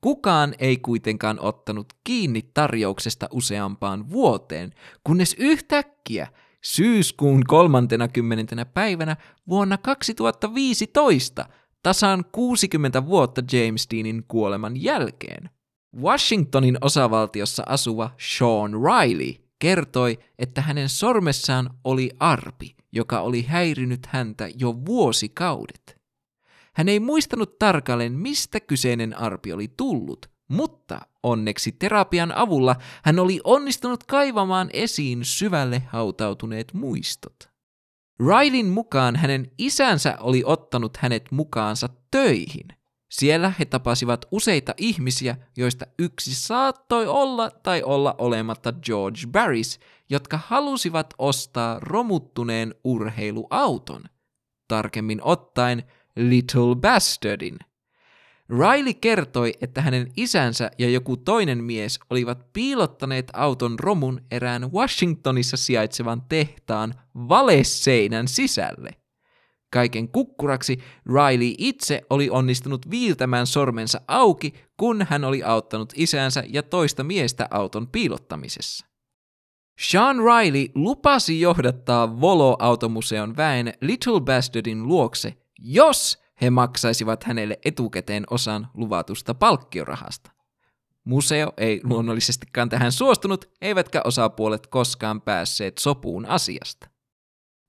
Kukaan 0.02 0.56
ei 0.60 0.78
kuitenkaan 0.78 1.40
ottanut 1.40 1.94
kiinni 2.04 2.42
tarjouksesta 2.54 3.28
useampaan 3.32 4.10
vuoteen, 4.10 4.74
kunnes 5.04 5.36
yhtäkkiä 5.40 6.28
syyskuun 6.64 7.44
30. 7.48 8.66
päivänä 8.66 9.16
vuonna 9.50 9.78
2015, 9.78 11.46
tasan 11.84 12.26
60 12.32 13.06
vuotta 13.06 13.42
James 13.52 13.88
Deanin 13.92 14.24
kuoleman 14.28 14.84
jälkeen, 14.84 15.50
Washingtonin 16.02 16.78
osavaltiossa 16.82 17.64
asuva 17.66 18.12
Sean 18.38 18.72
Riley 18.74 19.34
kertoi, 19.60 20.20
että 20.40 20.62
hänen 20.62 20.90
sormessaan 20.90 21.70
oli 21.84 22.12
arpi, 22.20 22.76
joka 22.92 23.22
oli 23.22 23.42
häirinyt 23.42 24.06
häntä 24.06 24.50
jo 24.60 24.86
vuosikaudet. 24.86 25.98
Hän 26.74 26.90
ei 26.90 27.00
muistanut 27.00 27.60
tarkalleen, 27.60 28.14
mistä 28.14 28.60
kyseinen 28.60 29.18
arpi 29.20 29.54
oli 29.54 29.68
tullut, 29.78 30.26
mutta 30.48 31.02
Onneksi 31.28 31.72
terapian 31.72 32.32
avulla 32.32 32.76
hän 33.04 33.20
oli 33.20 33.42
onnistunut 33.44 34.04
kaivamaan 34.04 34.70
esiin 34.74 35.26
syvälle 35.26 35.84
hautautuneet 35.88 36.74
muistot. 36.74 37.50
Rileyn 38.20 38.66
mukaan 38.66 39.16
hänen 39.16 39.52
isänsä 39.58 40.18
oli 40.20 40.44
ottanut 40.46 40.98
hänet 40.98 41.32
mukaansa 41.32 41.90
töihin. 42.12 42.68
Siellä 43.10 43.54
he 43.60 43.66
tapasivat 43.66 44.26
useita 44.32 44.74
ihmisiä, 44.78 45.38
joista 45.58 45.86
yksi 46.00 46.36
saattoi 46.36 47.08
olla 47.08 47.50
tai 47.50 47.84
olla 47.84 48.16
olematta 48.18 48.74
George 48.74 49.20
Barris, 49.32 49.80
jotka 50.10 50.40
halusivat 50.48 51.14
ostaa 51.18 51.80
romuttuneen 51.80 52.76
urheiluauton. 52.84 54.04
Tarkemmin 54.68 55.24
ottaen 55.24 55.84
Little 56.16 56.76
Bastardin. 56.76 57.58
Riley 58.50 58.94
kertoi, 58.94 59.54
että 59.62 59.82
hänen 59.82 60.12
isänsä 60.18 60.72
ja 60.78 60.90
joku 60.90 61.18
toinen 61.18 61.64
mies 61.64 62.00
olivat 62.10 62.54
piilottaneet 62.54 63.32
auton 63.34 63.80
romun 63.80 64.22
erään 64.32 64.72
Washingtonissa 64.72 65.58
sijaitsevan 65.58 66.22
tehtaan 66.30 66.94
valeseinän 67.16 68.28
sisälle. 68.28 68.90
Kaiken 69.78 70.10
kukkuraksi 70.10 70.80
Riley 71.06 71.56
itse 71.58 72.02
oli 72.10 72.30
onnistunut 72.30 72.90
viiltämään 72.90 73.48
sormensa 73.48 74.02
auki, 74.08 74.54
kun 74.78 75.06
hän 75.10 75.24
oli 75.24 75.44
auttanut 75.44 75.94
isänsä 75.96 76.44
ja 76.50 76.64
toista 76.64 77.04
miestä 77.04 77.48
auton 77.52 77.88
piilottamisessa. 77.88 78.86
Sean 79.80 80.18
Riley 80.18 80.68
lupasi 80.76 81.42
johdattaa 81.42 82.22
Volo-automuseon 82.22 83.38
väen 83.38 83.74
Little 83.82 84.22
Bastardin 84.22 84.88
luokse, 84.88 85.34
jos 85.60 86.24
he 86.42 86.50
maksaisivat 86.50 87.24
hänelle 87.24 87.60
etukäteen 87.66 88.24
osan 88.30 88.68
luvatusta 88.74 89.34
palkkiorahasta. 89.34 90.32
Museo 91.04 91.54
ei 91.58 91.82
luonnollisestikaan 91.84 92.70
tähän 92.70 92.92
suostunut, 92.92 93.50
eivätkä 93.62 94.02
osapuolet 94.06 94.68
koskaan 94.68 95.22
päässeet 95.22 95.78
sopuun 95.78 96.26
asiasta. 96.26 96.87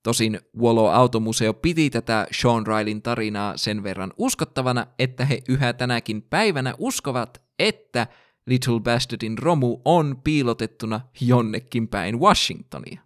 Tosin 0.09 0.39
Wolo-automuseo 0.57 1.53
piti 1.53 1.89
tätä 1.89 2.27
Sean 2.31 2.67
Rileyn 2.67 3.01
tarinaa 3.01 3.57
sen 3.57 3.83
verran 3.83 4.13
uskottavana, 4.17 4.87
että 4.99 5.25
he 5.25 5.41
yhä 5.49 5.73
tänäkin 5.73 6.21
päivänä 6.21 6.73
uskovat, 6.77 7.41
että 7.59 8.07
Little 8.45 8.79
Bastardin 8.79 9.37
romu 9.37 9.81
on 9.85 10.21
piilotettuna 10.23 11.01
jonnekin 11.21 11.87
päin 11.87 12.19
Washingtonia. 12.19 13.01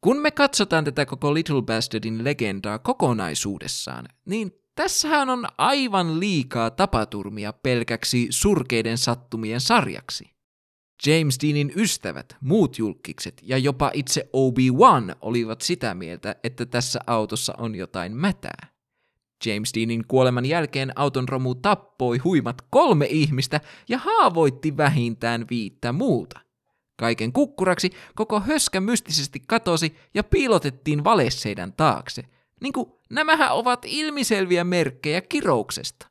Kun 0.00 0.16
me 0.16 0.30
katsotaan 0.30 0.84
tätä 0.84 1.06
koko 1.06 1.34
Little 1.34 1.62
Bastardin 1.62 2.24
legendaa 2.24 2.78
kokonaisuudessaan, 2.78 4.08
niin 4.24 4.52
tässähän 4.74 5.30
on 5.30 5.46
aivan 5.58 6.20
liikaa 6.20 6.70
tapaturmia 6.70 7.52
pelkäksi 7.52 8.26
surkeiden 8.30 8.98
sattumien 8.98 9.60
sarjaksi. 9.60 10.35
James 11.06 11.38
Deanin 11.42 11.72
ystävät, 11.76 12.36
muut 12.40 12.78
julkikset 12.78 13.42
ja 13.42 13.58
jopa 13.58 13.90
itse 13.94 14.28
Obi-Wan 14.32 15.16
olivat 15.20 15.60
sitä 15.60 15.94
mieltä, 15.94 16.36
että 16.44 16.66
tässä 16.66 17.00
autossa 17.06 17.54
on 17.58 17.74
jotain 17.74 18.16
mätää. 18.16 18.76
James 19.46 19.74
Deanin 19.74 20.04
kuoleman 20.08 20.46
jälkeen 20.46 20.92
auton 20.96 21.28
romu 21.28 21.54
tappoi 21.54 22.18
huimat 22.18 22.56
kolme 22.70 23.06
ihmistä 23.10 23.60
ja 23.88 23.98
haavoitti 23.98 24.76
vähintään 24.76 25.44
viittä 25.50 25.92
muuta. 25.92 26.40
Kaiken 26.98 27.32
kukkuraksi 27.32 27.90
koko 28.14 28.40
höskä 28.40 28.80
mystisesti 28.80 29.40
katosi 29.46 29.96
ja 30.14 30.24
piilotettiin 30.24 31.04
valesseidän 31.04 31.72
taakse. 31.72 32.22
Niin 32.60 32.72
kuin 32.72 32.92
nämähän 33.10 33.52
ovat 33.52 33.84
ilmiselviä 33.84 34.64
merkkejä 34.64 35.20
kirouksesta. 35.20 36.06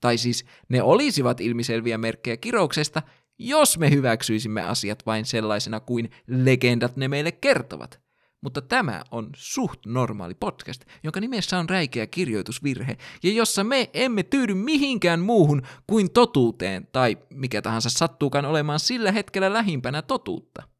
Tai 0.00 0.18
siis 0.18 0.44
ne 0.68 0.82
olisivat 0.82 1.40
ilmiselviä 1.40 1.98
merkkejä 1.98 2.36
kirouksesta, 2.36 3.02
jos 3.38 3.78
me 3.78 3.90
hyväksyisimme 3.90 4.62
asiat 4.62 5.06
vain 5.06 5.24
sellaisena 5.24 5.80
kuin 5.80 6.10
legendat 6.26 6.96
ne 6.96 7.08
meille 7.08 7.32
kertovat. 7.32 8.00
Mutta 8.40 8.62
tämä 8.62 9.02
on 9.10 9.30
suht 9.36 9.80
normaali 9.86 10.34
podcast, 10.34 10.84
jonka 11.02 11.20
nimessä 11.20 11.58
on 11.58 11.68
räikeä 11.68 12.06
kirjoitusvirhe, 12.06 12.96
ja 13.22 13.32
jossa 13.32 13.64
me 13.64 13.90
emme 13.94 14.22
tyydy 14.22 14.54
mihinkään 14.54 15.20
muuhun 15.20 15.62
kuin 15.86 16.10
totuuteen, 16.10 16.88
tai 16.92 17.18
mikä 17.30 17.62
tahansa 17.62 17.90
sattuukaan 17.90 18.44
olemaan 18.44 18.80
sillä 18.80 19.12
hetkellä 19.12 19.52
lähimpänä 19.52 20.02
totuutta. 20.02 20.73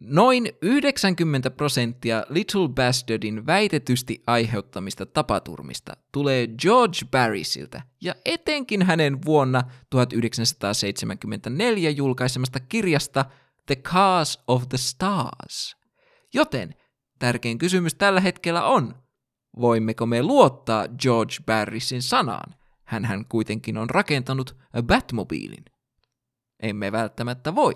Noin 0.00 0.48
90 0.62 1.50
prosenttia 1.50 2.24
Little 2.28 2.68
Bastardin 2.68 3.46
väitetysti 3.46 4.22
aiheuttamista 4.26 5.06
tapaturmista 5.06 5.92
tulee 6.12 6.46
George 6.46 6.98
Barrisilta 7.10 7.82
ja 8.00 8.14
etenkin 8.24 8.82
hänen 8.82 9.24
vuonna 9.24 9.62
1974 9.90 11.90
julkaisemasta 11.90 12.60
kirjasta 12.60 13.24
The 13.66 13.76
Cause 13.76 14.40
of 14.46 14.68
the 14.68 14.78
Stars. 14.78 15.76
Joten 16.34 16.74
tärkein 17.18 17.58
kysymys 17.58 17.94
tällä 17.94 18.20
hetkellä 18.20 18.64
on, 18.64 18.94
voimmeko 19.60 20.06
me 20.06 20.22
luottaa 20.22 20.88
George 20.88 21.34
Barrisin 21.46 22.02
sanaan? 22.02 22.54
hän 22.84 23.24
kuitenkin 23.28 23.78
on 23.78 23.90
rakentanut 23.90 24.56
Batmobiilin. 24.82 25.64
Emme 26.62 26.92
välttämättä 26.92 27.54
voi. 27.54 27.74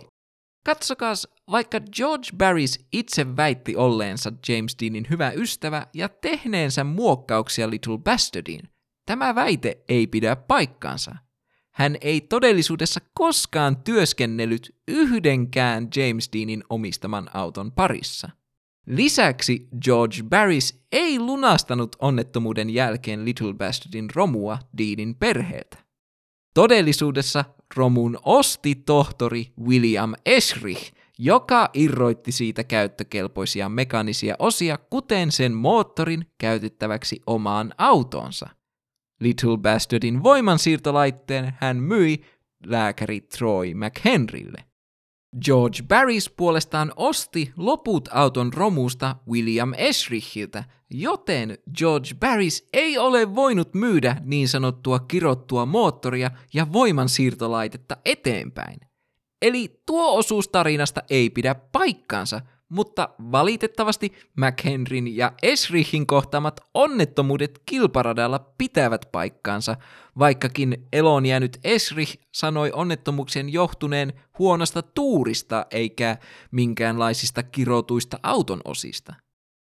Katsokaas, 0.69 1.29
vaikka 1.51 1.81
George 1.81 2.29
Barris 2.37 2.87
itse 2.93 3.37
väitti 3.37 3.77
olleensa 3.77 4.33
James 4.49 4.77
Deanin 4.83 5.07
hyvä 5.11 5.33
ystävä 5.37 5.87
ja 5.95 6.09
tehneensä 6.09 6.85
muokkauksia 6.85 7.71
Little 7.71 7.99
Bastardiin, 7.99 8.69
tämä 9.07 9.35
väite 9.35 9.85
ei 9.89 10.07
pidä 10.07 10.37
paikkaansa. 10.37 11.17
Hän 11.75 11.97
ei 12.01 12.21
todellisuudessa 12.21 13.01
koskaan 13.15 13.77
työskennellyt 13.77 14.77
yhdenkään 14.89 15.89
James 15.97 16.31
Deanin 16.33 16.65
omistaman 16.71 17.31
auton 17.35 17.73
parissa. 17.73 18.31
Lisäksi 18.87 19.69
George 19.85 20.23
Barris 20.23 20.87
ei 20.93 21.19
lunastanut 21.19 21.97
onnettomuuden 21.99 22.71
jälkeen 22.71 23.25
Little 23.25 23.55
Bastardin 23.55 24.09
romua 24.15 24.59
Deanin 24.79 25.15
perheeltä. 25.15 25.79
Todellisuudessa 26.55 27.45
romun 27.79 28.19
osti 28.23 28.75
tohtori 28.75 29.53
William 29.61 30.15
Esrich, 30.27 30.93
joka 31.19 31.71
irroitti 31.75 32.33
siitä 32.33 32.65
käyttökelpoisia 32.65 33.69
mekanisia 33.69 34.35
osia, 34.39 34.79
kuten 34.91 35.33
sen 35.33 35.53
moottorin 35.53 36.27
käytettäväksi 36.39 37.23
omaan 37.27 37.75
autonsa. 37.79 38.49
Little 39.21 39.57
Bastardin 39.57 40.23
voimansiirtolaitteen 40.23 41.55
hän 41.61 41.77
myi 41.77 42.21
lääkäri 42.67 43.21
Troy 43.21 43.75
McHenrylle. 43.75 44.65
George 45.45 45.83
Barris 45.89 46.31
puolestaan 46.31 46.93
osti 46.97 47.53
loput 47.57 48.09
auton 48.13 48.53
romusta 48.53 49.17
William 49.31 49.73
Esrichiltä, 49.77 50.65
joten 50.91 51.59
George 51.79 52.15
Barris 52.21 52.69
ei 52.73 52.99
ole 52.99 53.35
voinut 53.35 53.75
myydä 53.75 54.17
niin 54.25 54.49
sanottua 54.49 54.99
kirottua 54.99 55.67
moottoria 55.67 56.31
ja 56.55 56.73
voimansiirtolaitetta 56.73 57.97
eteenpäin. 58.05 58.81
Eli 59.43 59.83
tuo 59.87 60.19
osuus 60.19 60.49
tarinasta 60.49 61.03
ei 61.11 61.31
pidä 61.31 61.55
paikkaansa, 61.55 62.41
mutta 62.69 63.09
valitettavasti 63.19 64.13
McHenryn 64.37 65.17
ja 65.17 65.33
Esrichin 65.43 66.07
kohtaamat 66.07 66.61
onnettomuudet 66.75 67.63
kilparadalla 67.67 68.39
pitävät 68.59 69.09
paikkaansa, 69.13 69.77
vaikkakin 70.19 70.87
eloon 70.93 71.27
jäänyt 71.27 71.59
Esrich 71.65 72.19
sanoi 72.35 72.73
onnettomuuksien 72.73 73.53
johtuneen 73.53 74.13
huonosta 74.39 74.83
tuurista 74.83 75.67
eikä 75.71 76.17
minkäänlaisista 76.51 77.43
kirotuista 77.43 78.19
auton 78.23 78.61
osista. 78.65 79.15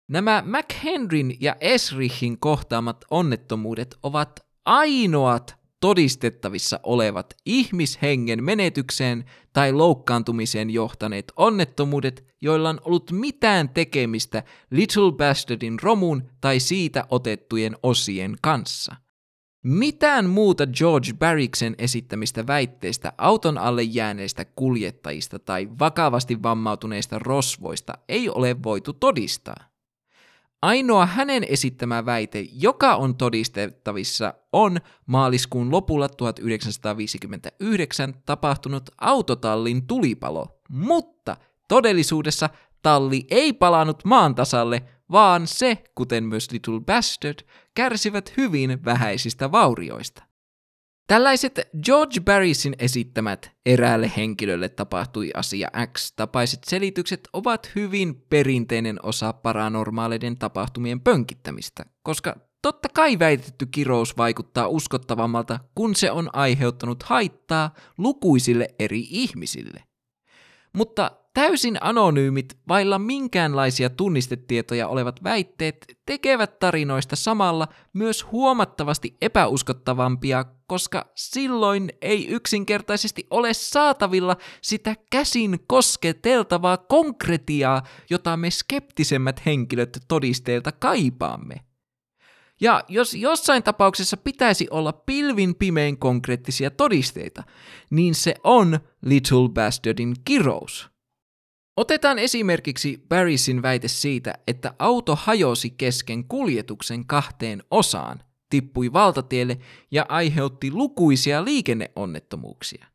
Nämä 0.08 0.42
McHenryn 0.46 1.32
ja 1.40 1.56
Esrichin 1.60 2.38
kohtaamat 2.38 3.04
onnettomuudet 3.10 3.96
ovat 4.02 4.46
ainoat 4.64 5.59
todistettavissa 5.80 6.80
olevat 6.82 7.34
ihmishengen 7.46 8.44
menetykseen 8.44 9.24
tai 9.52 9.72
loukkaantumiseen 9.72 10.70
johtaneet 10.70 11.32
onnettomuudet, 11.36 12.24
joilla 12.40 12.68
on 12.68 12.80
ollut 12.84 13.10
mitään 13.12 13.68
tekemistä 13.68 14.42
Little 14.70 15.12
Bastardin 15.12 15.78
romun 15.82 16.30
tai 16.40 16.60
siitä 16.60 17.06
otettujen 17.10 17.76
osien 17.82 18.36
kanssa. 18.42 18.96
Mitään 19.64 20.28
muuta 20.28 20.66
George 20.66 21.12
Barricksen 21.12 21.74
esittämistä 21.78 22.46
väitteistä 22.46 23.12
auton 23.18 23.58
alle 23.58 23.82
jääneistä 23.82 24.44
kuljettajista 24.44 25.38
tai 25.38 25.68
vakavasti 25.78 26.42
vammautuneista 26.42 27.18
rosvoista 27.18 27.98
ei 28.08 28.28
ole 28.28 28.62
voitu 28.62 28.92
todistaa. 28.92 29.69
Ainoa 30.62 31.06
hänen 31.06 31.44
esittämä 31.48 32.06
väite, 32.06 32.46
joka 32.52 32.94
on 32.94 33.16
todistettavissa, 33.16 34.34
on 34.52 34.80
maaliskuun 35.06 35.70
lopulla 35.70 36.08
1959 36.08 38.14
tapahtunut 38.26 38.90
autotallin 39.00 39.86
tulipalo, 39.86 40.60
mutta 40.68 41.36
todellisuudessa 41.68 42.50
talli 42.82 43.26
ei 43.30 43.52
palannut 43.52 44.04
maan 44.04 44.34
tasalle, 44.34 44.82
vaan 45.12 45.46
se, 45.46 45.84
kuten 45.94 46.24
myös 46.24 46.50
Little 46.50 46.80
Bastard, 46.80 47.38
kärsivät 47.74 48.32
hyvin 48.36 48.84
vähäisistä 48.84 49.52
vaurioista. 49.52 50.29
Tällaiset 51.10 51.60
George 51.84 52.20
Barrisin 52.20 52.74
esittämät 52.78 53.50
eräälle 53.66 54.12
henkilölle 54.16 54.68
tapahtui 54.68 55.30
asia 55.34 55.68
X 55.92 56.12
tapaiset 56.16 56.64
selitykset 56.64 57.20
ovat 57.32 57.70
hyvin 57.74 58.14
perinteinen 58.14 58.98
osa 59.02 59.32
paranormaaleiden 59.32 60.38
tapahtumien 60.38 61.00
pönkittämistä, 61.00 61.84
koska 62.02 62.36
totta 62.62 62.88
kai 62.94 63.18
väitetty 63.18 63.66
kirous 63.66 64.16
vaikuttaa 64.16 64.68
uskottavammalta, 64.68 65.58
kun 65.74 65.94
se 65.94 66.10
on 66.10 66.30
aiheuttanut 66.32 67.02
haittaa 67.02 67.74
lukuisille 67.98 68.68
eri 68.78 69.06
ihmisille. 69.10 69.84
Mutta 70.72 71.10
täysin 71.40 71.78
anonyymit, 71.80 72.58
vailla 72.68 72.98
minkäänlaisia 72.98 73.90
tunnistetietoja 73.90 74.88
olevat 74.88 75.24
väitteet 75.24 75.86
tekevät 76.06 76.58
tarinoista 76.58 77.16
samalla 77.16 77.68
myös 77.92 78.32
huomattavasti 78.32 79.16
epäuskottavampia, 79.20 80.44
koska 80.66 81.06
silloin 81.16 81.92
ei 82.02 82.28
yksinkertaisesti 82.28 83.26
ole 83.30 83.54
saatavilla 83.54 84.36
sitä 84.62 84.96
käsin 85.10 85.58
kosketeltavaa 85.66 86.76
konkretiaa, 86.76 87.82
jota 88.10 88.36
me 88.36 88.50
skeptisemmät 88.50 89.46
henkilöt 89.46 89.98
todisteilta 90.08 90.72
kaipaamme. 90.72 91.54
Ja 92.60 92.84
jos 92.88 93.14
jossain 93.14 93.62
tapauksessa 93.62 94.16
pitäisi 94.16 94.66
olla 94.70 94.92
pilvin 94.92 95.54
pimein 95.54 95.98
konkreettisia 95.98 96.70
todisteita, 96.70 97.42
niin 97.90 98.14
se 98.14 98.34
on 98.44 98.80
Little 99.02 99.48
Bastardin 99.54 100.14
kirous. 100.24 100.89
Otetaan 101.76 102.18
esimerkiksi 102.18 103.04
Barrisin 103.08 103.62
väite 103.62 103.88
siitä, 103.88 104.34
että 104.46 104.74
auto 104.78 105.16
hajosi 105.16 105.70
kesken 105.70 106.28
kuljetuksen 106.28 107.06
kahteen 107.06 107.62
osaan, 107.70 108.20
tippui 108.50 108.92
valtatielle 108.92 109.58
ja 109.90 110.06
aiheutti 110.08 110.70
lukuisia 110.70 111.44
liikenneonnettomuuksia. 111.44 112.86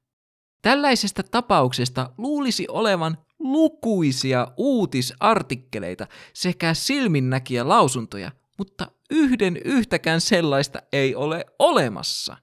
Tällaisesta 0.62 1.24
tapauksesta 1.24 2.10
luulisi 2.18 2.66
olevan 2.70 3.18
lukuisia 3.40 4.48
uutisartikkeleita 4.58 6.08
sekä 6.34 6.74
silminnäkiä 6.74 7.68
lausuntoja, 7.68 8.32
mutta 8.58 8.92
yhden 9.12 9.58
yhtäkään 9.66 10.22
sellaista 10.22 10.82
ei 10.94 11.16
ole 11.16 11.46
olemassa. 11.60 12.38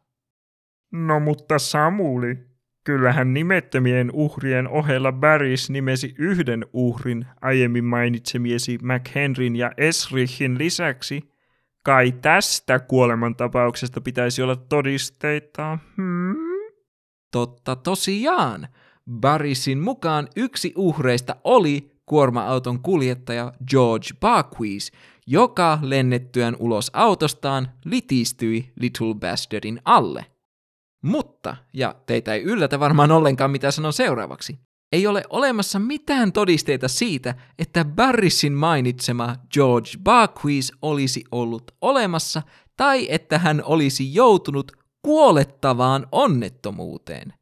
No 0.93 1.21
mutta 1.21 1.59
Samuli, 1.59 2.52
kyllähän 2.85 3.35
nimettömien 3.35 4.11
uhrien 4.13 4.69
ohella 4.69 5.13
Barrys 5.13 5.71
nimesi 5.71 6.15
yhden 6.19 6.67
uhrin 6.73 7.27
aiemmin 7.41 7.85
mainitsemiesi 7.85 8.79
McHenryn 8.83 9.57
ja 9.57 9.73
Esrichin 9.77 10.59
lisäksi. 10.59 11.33
Kai 11.83 12.13
tästä 12.13 12.79
kuolemantapauksesta 12.79 14.01
pitäisi 14.01 14.43
olla 14.43 14.57
todisteita. 14.57 15.79
Hmm? 15.97 16.37
Totta 17.33 17.77
tosiaan. 17.77 18.69
Barrisin 19.11 19.79
mukaan 19.79 20.29
yksi 20.37 20.73
uhreista 20.77 21.37
oli 21.45 21.93
kuorma-auton 22.07 22.81
kuljettaja 22.83 23.53
George 23.71 24.09
Barquis, 24.21 24.93
joka 25.27 25.79
lennettyään 25.83 26.57
ulos 26.59 26.91
autostaan 26.93 27.69
litistyi 27.85 28.73
Little 28.81 29.15
Bastardin 29.15 29.81
alle. 29.85 30.32
Mutta, 31.03 31.57
ja 31.73 31.95
teitä 32.07 32.35
ei 32.35 32.43
yllätä 32.43 32.81
varmaan 32.81 33.13
ollenkaan 33.13 33.51
mitä 33.51 33.71
sanon 33.71 33.93
seuraavaksi, 33.93 34.59
ei 34.93 35.07
ole 35.07 35.23
olemassa 35.31 35.79
mitään 35.79 36.33
todisteita 36.33 36.89
siitä, 36.89 37.35
että 37.59 37.85
Barrisin 37.85 38.53
mainitsema 38.53 39.37
George 39.55 39.91
Barquis 40.03 40.73
olisi 40.83 41.25
ollut 41.33 41.73
olemassa 41.81 42.43
tai 42.77 43.07
että 43.11 43.39
hän 43.39 43.63
olisi 43.65 44.15
joutunut 44.15 44.73
kuolettavaan 45.03 46.07
onnettomuuteen. 46.13 47.33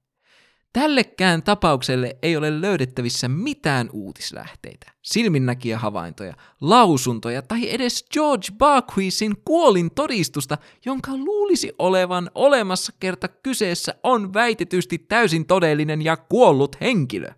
Tällekään 0.72 1.42
tapaukselle 1.42 2.16
ei 2.22 2.36
ole 2.36 2.60
löydettävissä 2.60 3.28
mitään 3.28 3.90
uutislähteitä, 3.92 4.92
silminnäkiä 5.02 5.78
havaintoja, 5.78 6.34
lausuntoja 6.60 7.42
tai 7.42 7.74
edes 7.74 8.04
George 8.12 8.46
Barquisin 8.58 9.36
kuolin 9.44 9.90
todistusta, 9.94 10.58
jonka 10.84 11.16
luulisi 11.16 11.72
olevan 11.78 12.30
olemassa 12.34 12.92
kerta 13.00 13.28
kyseessä 13.28 13.94
on 14.02 14.34
väitetysti 14.34 14.98
täysin 14.98 15.46
todellinen 15.46 16.02
ja 16.02 16.16
kuollut 16.16 16.80
henkilö. 16.80 17.28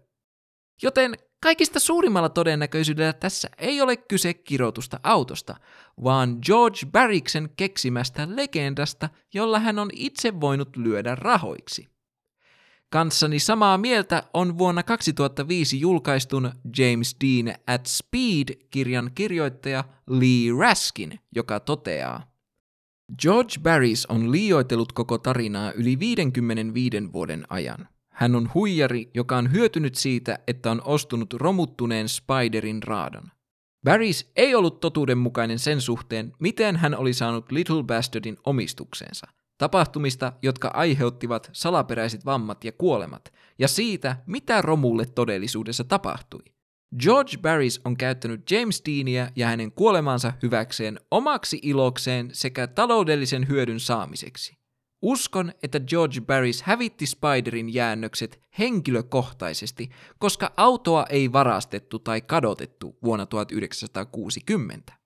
Joten 0.83 1.15
kaikista 1.43 1.81
suurimmalla 1.81 2.29
todennäköisyydellä 2.29 3.13
tässä 3.13 3.49
ei 3.59 3.81
ole 3.81 3.97
kyse 3.97 4.35
kirotusta 4.35 5.01
autosta, 5.03 5.57
vaan 6.05 6.39
George 6.47 6.79
Barriksen 6.93 7.51
keksimästä 7.57 8.29
legendasta, 8.31 9.09
jolla 9.35 9.59
hän 9.59 9.79
on 9.79 9.91
itse 9.93 10.41
voinut 10.41 10.77
lyödä 10.77 11.15
rahoiksi. 11.15 11.92
Kanssani 12.93 13.39
samaa 13.39 13.79
mieltä 13.79 14.23
on 14.35 14.59
vuonna 14.59 14.83
2005 14.83 15.81
julkaistun 15.81 16.53
James 16.79 17.17
Dean 17.25 17.57
at 17.67 17.87
Speed-kirjan 17.87 19.11
kirjoittaja 19.15 19.85
Lee 20.07 20.59
Raskin, 20.59 21.21
joka 21.37 21.61
toteaa, 21.61 22.33
George 23.23 23.55
Barris 23.63 24.07
on 24.07 24.33
liioitellut 24.33 24.93
koko 24.93 25.19
tarinaa 25.19 25.73
yli 25.73 25.99
55 25.99 27.13
vuoden 27.13 27.45
ajan. 27.49 27.89
Hän 28.13 28.35
on 28.35 28.51
huijari, 28.55 29.11
joka 29.15 29.37
on 29.37 29.53
hyötynyt 29.53 29.95
siitä, 29.95 30.39
että 30.47 30.71
on 30.71 30.83
ostunut 30.85 31.35
romuttuneen 31.35 32.09
Spiderin 32.09 32.83
raadon. 32.83 33.25
Barris 33.85 34.31
ei 34.37 34.55
ollut 34.55 34.81
totuudenmukainen 34.81 35.59
sen 35.59 35.81
suhteen, 35.81 36.33
miten 36.39 36.77
hän 36.77 36.97
oli 36.97 37.13
saanut 37.13 37.53
Little 37.53 37.83
Bastardin 37.83 38.37
omistukseensa– 38.45 39.27
tapahtumista, 39.59 40.33
jotka 40.43 40.71
aiheuttivat 40.75 41.51
salaperäiset 41.53 42.25
vammat 42.25 42.65
ja 42.65 42.73
kuolemat, 42.73 43.33
ja 43.59 43.69
siitä, 43.69 44.17
mitä 44.27 44.63
romulle 44.63 45.07
todellisuudessa 45.07 45.85
tapahtui. 45.85 46.43
George 47.01 47.37
Barris 47.37 47.81
on 47.85 47.97
käyttänyt 47.97 48.51
James 48.51 48.83
Deania 48.87 49.29
ja 49.37 49.47
hänen 49.47 49.73
kuolemaansa 49.73 50.33
hyväkseen 50.43 51.01
omaksi 51.11 51.59
ilokseen 51.63 52.31
sekä 52.33 52.67
taloudellisen 52.67 53.49
hyödyn 53.49 53.81
saamiseksi. 53.81 54.63
Uskon, 55.03 55.53
että 55.63 55.81
George 55.81 56.21
Barris 56.21 56.63
hävitti 56.63 57.07
Spiderin 57.07 57.75
jäännökset 57.75 58.43
henkilökohtaisesti, 58.59 59.91
koska 60.19 60.53
autoa 60.57 61.07
ei 61.09 61.33
varastettu 61.33 61.99
tai 61.99 62.21
kadotettu 62.21 62.99
vuonna 63.03 63.27
1960. 63.27 65.02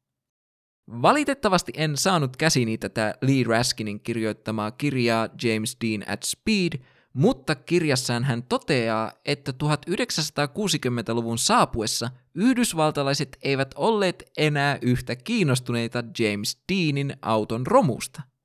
Valitettavasti 0.90 1.72
en 1.77 1.96
saanut 1.96 2.37
käsini 2.37 2.79
tätä 2.79 3.14
Lee 3.22 3.44
Raskinin 3.46 4.01
kirjoittamaa 4.01 4.70
kirjaa 4.70 5.29
James 5.42 5.77
Dean 5.85 6.12
at 6.12 6.22
Speed, 6.22 6.83
mutta 7.12 7.55
kirjassaan 7.55 8.25
hän 8.25 8.42
toteaa, 8.42 9.12
että 9.25 9.53
1960-luvun 9.64 11.38
saapuessa 11.38 12.11
yhdysvaltalaiset 12.35 13.37
eivät 13.42 13.75
olleet 13.75 14.31
enää 14.37 14.79
yhtä 14.83 15.16
kiinnostuneita 15.16 16.05
James 16.18 16.62
Deanin 16.72 17.16
auton 17.22 17.66
romusta– 17.66 18.22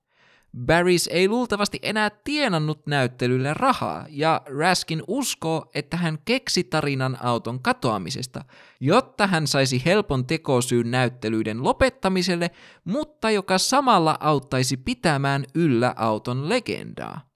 Barrys 0.58 1.08
ei 1.08 1.28
luultavasti 1.28 1.80
enää 1.82 2.10
tienannut 2.24 2.88
näyttelylle 2.88 3.54
rahaa, 3.54 4.06
ja 4.10 4.42
Raskin 4.60 5.04
uskoo, 5.08 5.72
että 5.74 5.98
hän 5.98 6.18
keksi 6.26 6.64
tarinan 6.64 7.18
auton 7.22 7.62
katoamisesta, 7.62 8.46
jotta 8.80 9.28
hän 9.28 9.48
saisi 9.48 9.82
helpon 9.86 10.26
tekosyyn 10.26 10.92
näyttelyiden 10.92 11.64
lopettamiselle, 11.64 12.52
mutta 12.84 13.32
joka 13.32 13.58
samalla 13.58 14.18
auttaisi 14.20 14.78
pitämään 14.78 15.46
yllä 15.56 15.94
auton 15.98 16.50
legendaa. 16.50 17.32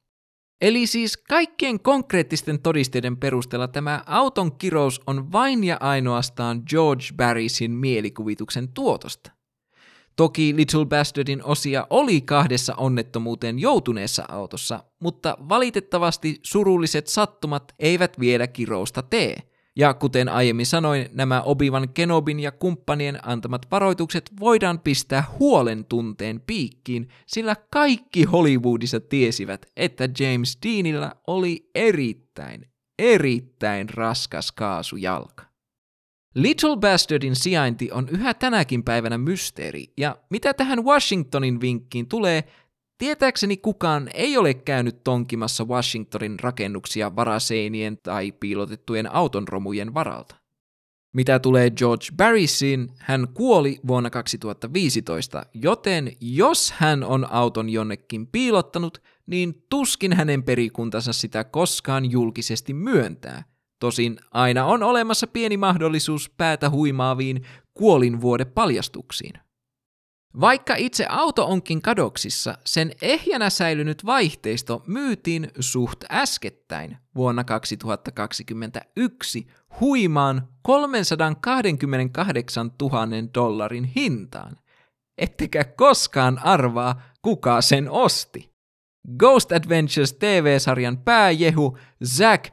Eli 0.62 0.88
siis 0.88 1.18
kaikkien 1.18 1.80
konkreettisten 1.80 2.62
todisteiden 2.62 3.18
perusteella 3.18 3.68
tämä 3.68 4.04
auton 4.06 4.58
kirous 4.58 5.02
on 5.08 5.32
vain 5.32 5.64
ja 5.64 5.78
ainoastaan 5.80 6.64
George 6.70 7.06
Barrisin 7.16 7.72
mielikuvituksen 7.72 8.74
tuotosta. 8.74 9.35
Toki 10.16 10.56
Little 10.56 10.86
Bastardin 10.86 11.44
osia 11.44 11.88
oli 11.90 12.22
kahdessa 12.22 12.76
onnettomuuteen 12.76 13.60
joutuneessa 13.60 14.26
autossa, 14.30 14.84
mutta 15.00 15.38
valitettavasti 15.50 16.40
surulliset 16.44 17.08
sattumat 17.08 17.74
eivät 17.80 18.20
vielä 18.20 18.48
kirousta 18.48 19.02
tee. 19.02 19.38
Ja 19.78 19.94
kuten 19.94 20.30
aiemmin 20.30 20.66
sanoin, 20.66 21.10
nämä 21.14 21.42
Obivan 21.42 21.90
Kenobin 21.90 22.40
ja 22.40 22.52
kumppanien 22.52 23.28
antamat 23.28 23.62
varoitukset 23.72 24.32
voidaan 24.40 24.80
pistää 24.80 25.24
huolen 25.40 25.86
tunteen 25.86 26.42
piikkiin, 26.48 27.08
sillä 27.28 27.56
kaikki 27.72 28.24
Hollywoodissa 28.24 29.00
tiesivät, 29.00 29.66
että 29.76 30.10
James 30.20 30.58
Deanilla 30.66 31.12
oli 31.28 31.70
erittäin, 31.76 32.66
erittäin 33.00 33.90
raskas 33.90 34.52
kaasujalka. 34.52 35.45
Little 36.36 36.78
Bastardin 36.78 37.36
sijainti 37.36 37.92
on 37.92 38.10
yhä 38.10 38.34
tänäkin 38.34 38.84
päivänä 38.84 39.18
mysteeri, 39.18 39.86
ja 39.98 40.18
mitä 40.30 40.54
tähän 40.54 40.86
Washingtonin 40.86 41.62
vinkkiin 41.62 42.08
tulee, 42.08 42.44
tietääkseni 42.98 43.58
kukaan 43.58 44.10
ei 44.14 44.38
ole 44.38 44.54
käynyt 44.54 45.04
tonkimassa 45.04 45.66
Washingtonin 45.66 46.40
rakennuksia 46.40 47.16
varaseinien 47.16 47.98
tai 48.04 48.32
piilotettujen 48.32 49.14
autonromujen 49.14 49.94
varalta. 49.94 50.36
Mitä 51.14 51.40
tulee 51.40 51.70
George 51.72 52.06
Barrisiin, 52.18 52.90
hän 52.98 53.28
kuoli 53.34 53.80
vuonna 53.88 54.10
2015, 54.10 55.46
joten 55.54 56.12
jos 56.22 56.72
hän 56.72 57.04
on 57.04 57.32
auton 57.32 57.70
jonnekin 57.70 58.28
piilottanut, 58.28 59.02
niin 59.28 59.64
tuskin 59.70 60.14
hänen 60.14 60.44
perikuntansa 60.44 61.14
sitä 61.14 61.44
koskaan 61.44 62.12
julkisesti 62.12 62.74
myöntää. 62.74 63.55
Tosin 63.80 64.18
aina 64.32 64.66
on 64.66 64.84
olemassa 64.84 65.28
pieni 65.28 65.58
mahdollisuus 65.58 66.30
päätä 66.38 66.70
huimaaviin 66.70 67.46
kuolinvuodepaljastuksiin. 67.74 69.34
Vaikka 70.40 70.76
itse 70.76 71.06
auto 71.10 71.46
onkin 71.46 71.82
kadoksissa, 71.82 72.58
sen 72.66 72.92
ehjänä 73.02 73.50
säilynyt 73.50 74.06
vaihteisto 74.06 74.84
myytiin 74.88 75.52
suht 75.60 76.04
äskettäin 76.12 76.98
vuonna 77.16 77.44
2021 77.44 79.48
huimaan 79.80 80.48
328 80.62 82.72
000 82.82 83.08
dollarin 83.34 83.84
hintaan. 83.84 84.58
Ettekä 85.18 85.64
koskaan 85.64 86.40
arvaa, 86.40 87.02
kuka 87.22 87.62
sen 87.62 87.90
osti. 87.90 88.56
Ghost 89.18 89.52
Adventures 89.52 90.14
TV-sarjan 90.14 90.98
pääjehu 90.98 91.78
Zack 92.06 92.46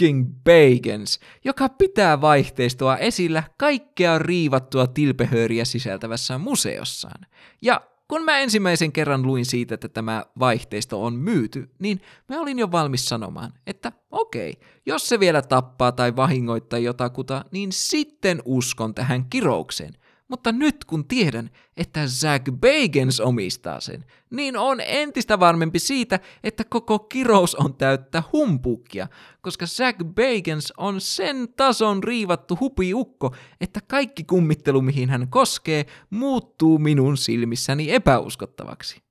Motherfucking 0.00 0.34
Bagans, 0.44 1.20
joka 1.44 1.68
pitää 1.68 2.20
vaihteistoa 2.20 2.96
esillä 2.96 3.42
kaikkea 3.56 4.18
riivattua 4.18 4.86
tilpehööriä 4.86 5.64
sisältävässä 5.64 6.38
museossaan. 6.38 7.26
Ja 7.62 7.80
kun 8.08 8.24
mä 8.24 8.38
ensimmäisen 8.38 8.92
kerran 8.92 9.22
luin 9.22 9.46
siitä, 9.46 9.74
että 9.74 9.88
tämä 9.88 10.24
vaihteisto 10.38 11.04
on 11.04 11.14
myyty, 11.14 11.70
niin 11.78 12.00
mä 12.28 12.40
olin 12.40 12.58
jo 12.58 12.72
valmis 12.72 13.06
sanomaan, 13.06 13.52
että 13.66 13.92
okei, 14.10 14.60
jos 14.86 15.08
se 15.08 15.20
vielä 15.20 15.42
tappaa 15.42 15.92
tai 15.92 16.16
vahingoittaa 16.16 16.78
jotakuta, 16.78 17.44
niin 17.50 17.72
sitten 17.72 18.42
uskon 18.44 18.94
tähän 18.94 19.24
kiroukseen– 19.24 19.92
mutta 20.28 20.52
nyt 20.52 20.84
kun 20.84 21.08
tiedän, 21.08 21.50
että 21.76 22.06
Zach 22.06 22.44
Bagans 22.52 23.20
omistaa 23.20 23.80
sen, 23.80 24.04
niin 24.30 24.56
on 24.56 24.80
entistä 24.80 25.40
varmempi 25.40 25.78
siitä, 25.78 26.20
että 26.44 26.64
koko 26.64 26.98
kirous 26.98 27.54
on 27.54 27.74
täyttä 27.74 28.22
humpukkia, 28.32 29.08
koska 29.40 29.66
Zach 29.66 30.04
Bagans 30.04 30.72
on 30.76 31.00
sen 31.00 31.48
tason 31.56 32.04
riivattu 32.04 32.56
hupiukko, 32.60 33.34
että 33.60 33.80
kaikki 33.88 34.24
kummittelu, 34.24 34.82
mihin 34.82 35.10
hän 35.10 35.28
koskee, 35.28 35.86
muuttuu 36.10 36.78
minun 36.78 37.16
silmissäni 37.16 37.90
epäuskottavaksi. 37.90 39.02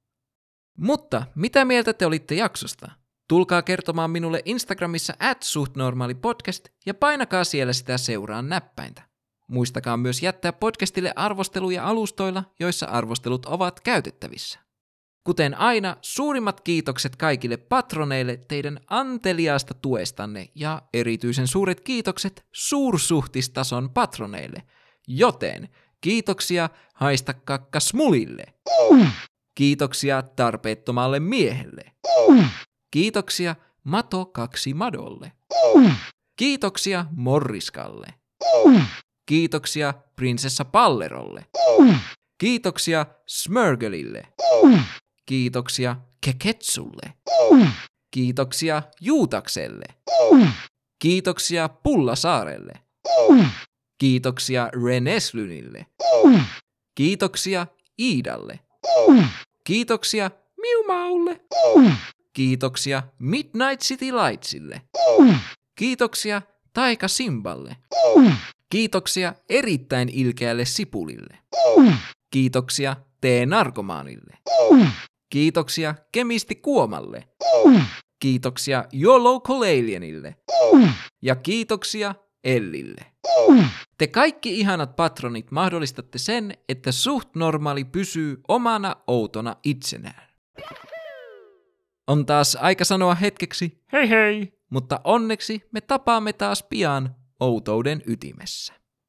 Mutta 0.77 1.23
mitä 1.35 1.65
mieltä 1.65 1.93
te 1.93 2.05
olitte 2.05 2.35
jaksosta? 2.35 2.91
Tulkaa 3.27 3.61
kertomaan 3.61 4.11
minulle 4.11 4.41
Instagramissa 4.45 5.13
at 5.19 5.43
ja 6.85 6.93
painakaa 6.93 7.43
siellä 7.43 7.73
sitä 7.73 7.97
seuraan 7.97 8.49
näppäintä. 8.49 9.14
Muistakaa 9.47 9.97
myös 9.97 10.23
jättää 10.23 10.53
podcastille 10.53 11.13
arvosteluja 11.15 11.87
alustoilla, 11.87 12.43
joissa 12.59 12.85
arvostelut 12.85 13.45
ovat 13.45 13.79
käytettävissä. 13.79 14.59
Kuten 15.23 15.57
aina, 15.57 15.97
suurimmat 16.01 16.61
kiitokset 16.61 17.15
kaikille 17.15 17.57
patroneille 17.57 18.39
teidän 18.47 18.79
anteliaasta 18.87 19.73
tuestanne 19.73 20.49
ja 20.55 20.81
erityisen 20.93 21.47
suuret 21.47 21.81
kiitokset 21.81 22.45
suursuhtistason 22.51 23.89
patroneille. 23.89 24.63
Joten 25.07 25.69
kiitoksia 26.01 26.69
haista 26.93 27.33
kakka 27.33 27.79
smulille. 27.79 28.43
Kiitoksia 29.55 30.21
tarpeettomalle 30.21 31.19
miehelle. 31.19 31.91
Kiitoksia 32.91 33.55
Mato 33.83 34.25
kaksi 34.25 34.73
Madolle. 34.73 35.31
Kiitoksia 36.35 37.05
Morriskalle. 37.11 38.13
Kiitoksia 39.25 39.93
prinsessa 40.15 40.65
Pallerolle. 40.65 41.45
Kiitoksia 42.37 43.05
Smörgelille. 43.27 44.27
Kiitoksia 45.25 45.95
Keketsulle. 46.21 47.13
Kiitoksia 48.11 48.83
Juutakselle. 49.01 49.85
Kiitoksia 50.99 51.69
Pullasaarelle. 51.69 52.73
Kiitoksia 53.97 54.69
Reneslynille. 54.85 55.85
Kiitoksia 56.95 57.67
Iidalle. 57.99 58.59
Kiitoksia 59.63 60.31
Miumaulle. 60.61 61.41
Kiitoksia 62.33 63.03
Midnight 63.19 63.81
City 63.81 64.11
Lightsille. 64.11 64.81
Kiitoksia 65.75 66.41
Taika 66.73 67.07
Simballe. 67.07 67.75
Kiitoksia 68.75 69.33
erittäin 69.49 70.09
ilkeälle 70.09 70.65
sipulille. 70.65 71.37
Kiitoksia 72.31 72.95
T-narkomaanille. 73.21 74.37
Kiitoksia 75.29 75.95
kemisti 76.11 76.55
Kuomalle. 76.55 77.27
Kiitoksia 78.19 78.85
Your 79.01 79.23
Local 79.23 79.55
Alienille. 79.55 80.35
Ja 81.21 81.35
kiitoksia 81.35 82.15
Ellille. 82.43 83.05
Te 83.97 84.07
kaikki 84.07 84.59
ihanat 84.59 84.95
patronit 84.95 85.51
mahdollistatte 85.51 86.17
sen, 86.17 86.57
että 86.69 86.91
suht 86.91 87.35
normaali 87.35 87.83
pysyy 87.83 88.41
omana 88.47 88.95
outona 89.07 89.55
itsenään. 89.63 90.29
On 92.07 92.25
taas 92.25 92.57
aika 92.61 92.85
sanoa 92.85 93.15
hetkeksi 93.15 93.83
Hei 93.91 94.09
hei! 94.09 94.53
mutta 94.69 94.99
onneksi 95.03 95.61
me 95.71 95.81
tapaamme 95.81 96.33
taas 96.33 96.63
pian 96.63 97.15
outouden 97.39 98.01
ytimessä. 98.07 98.84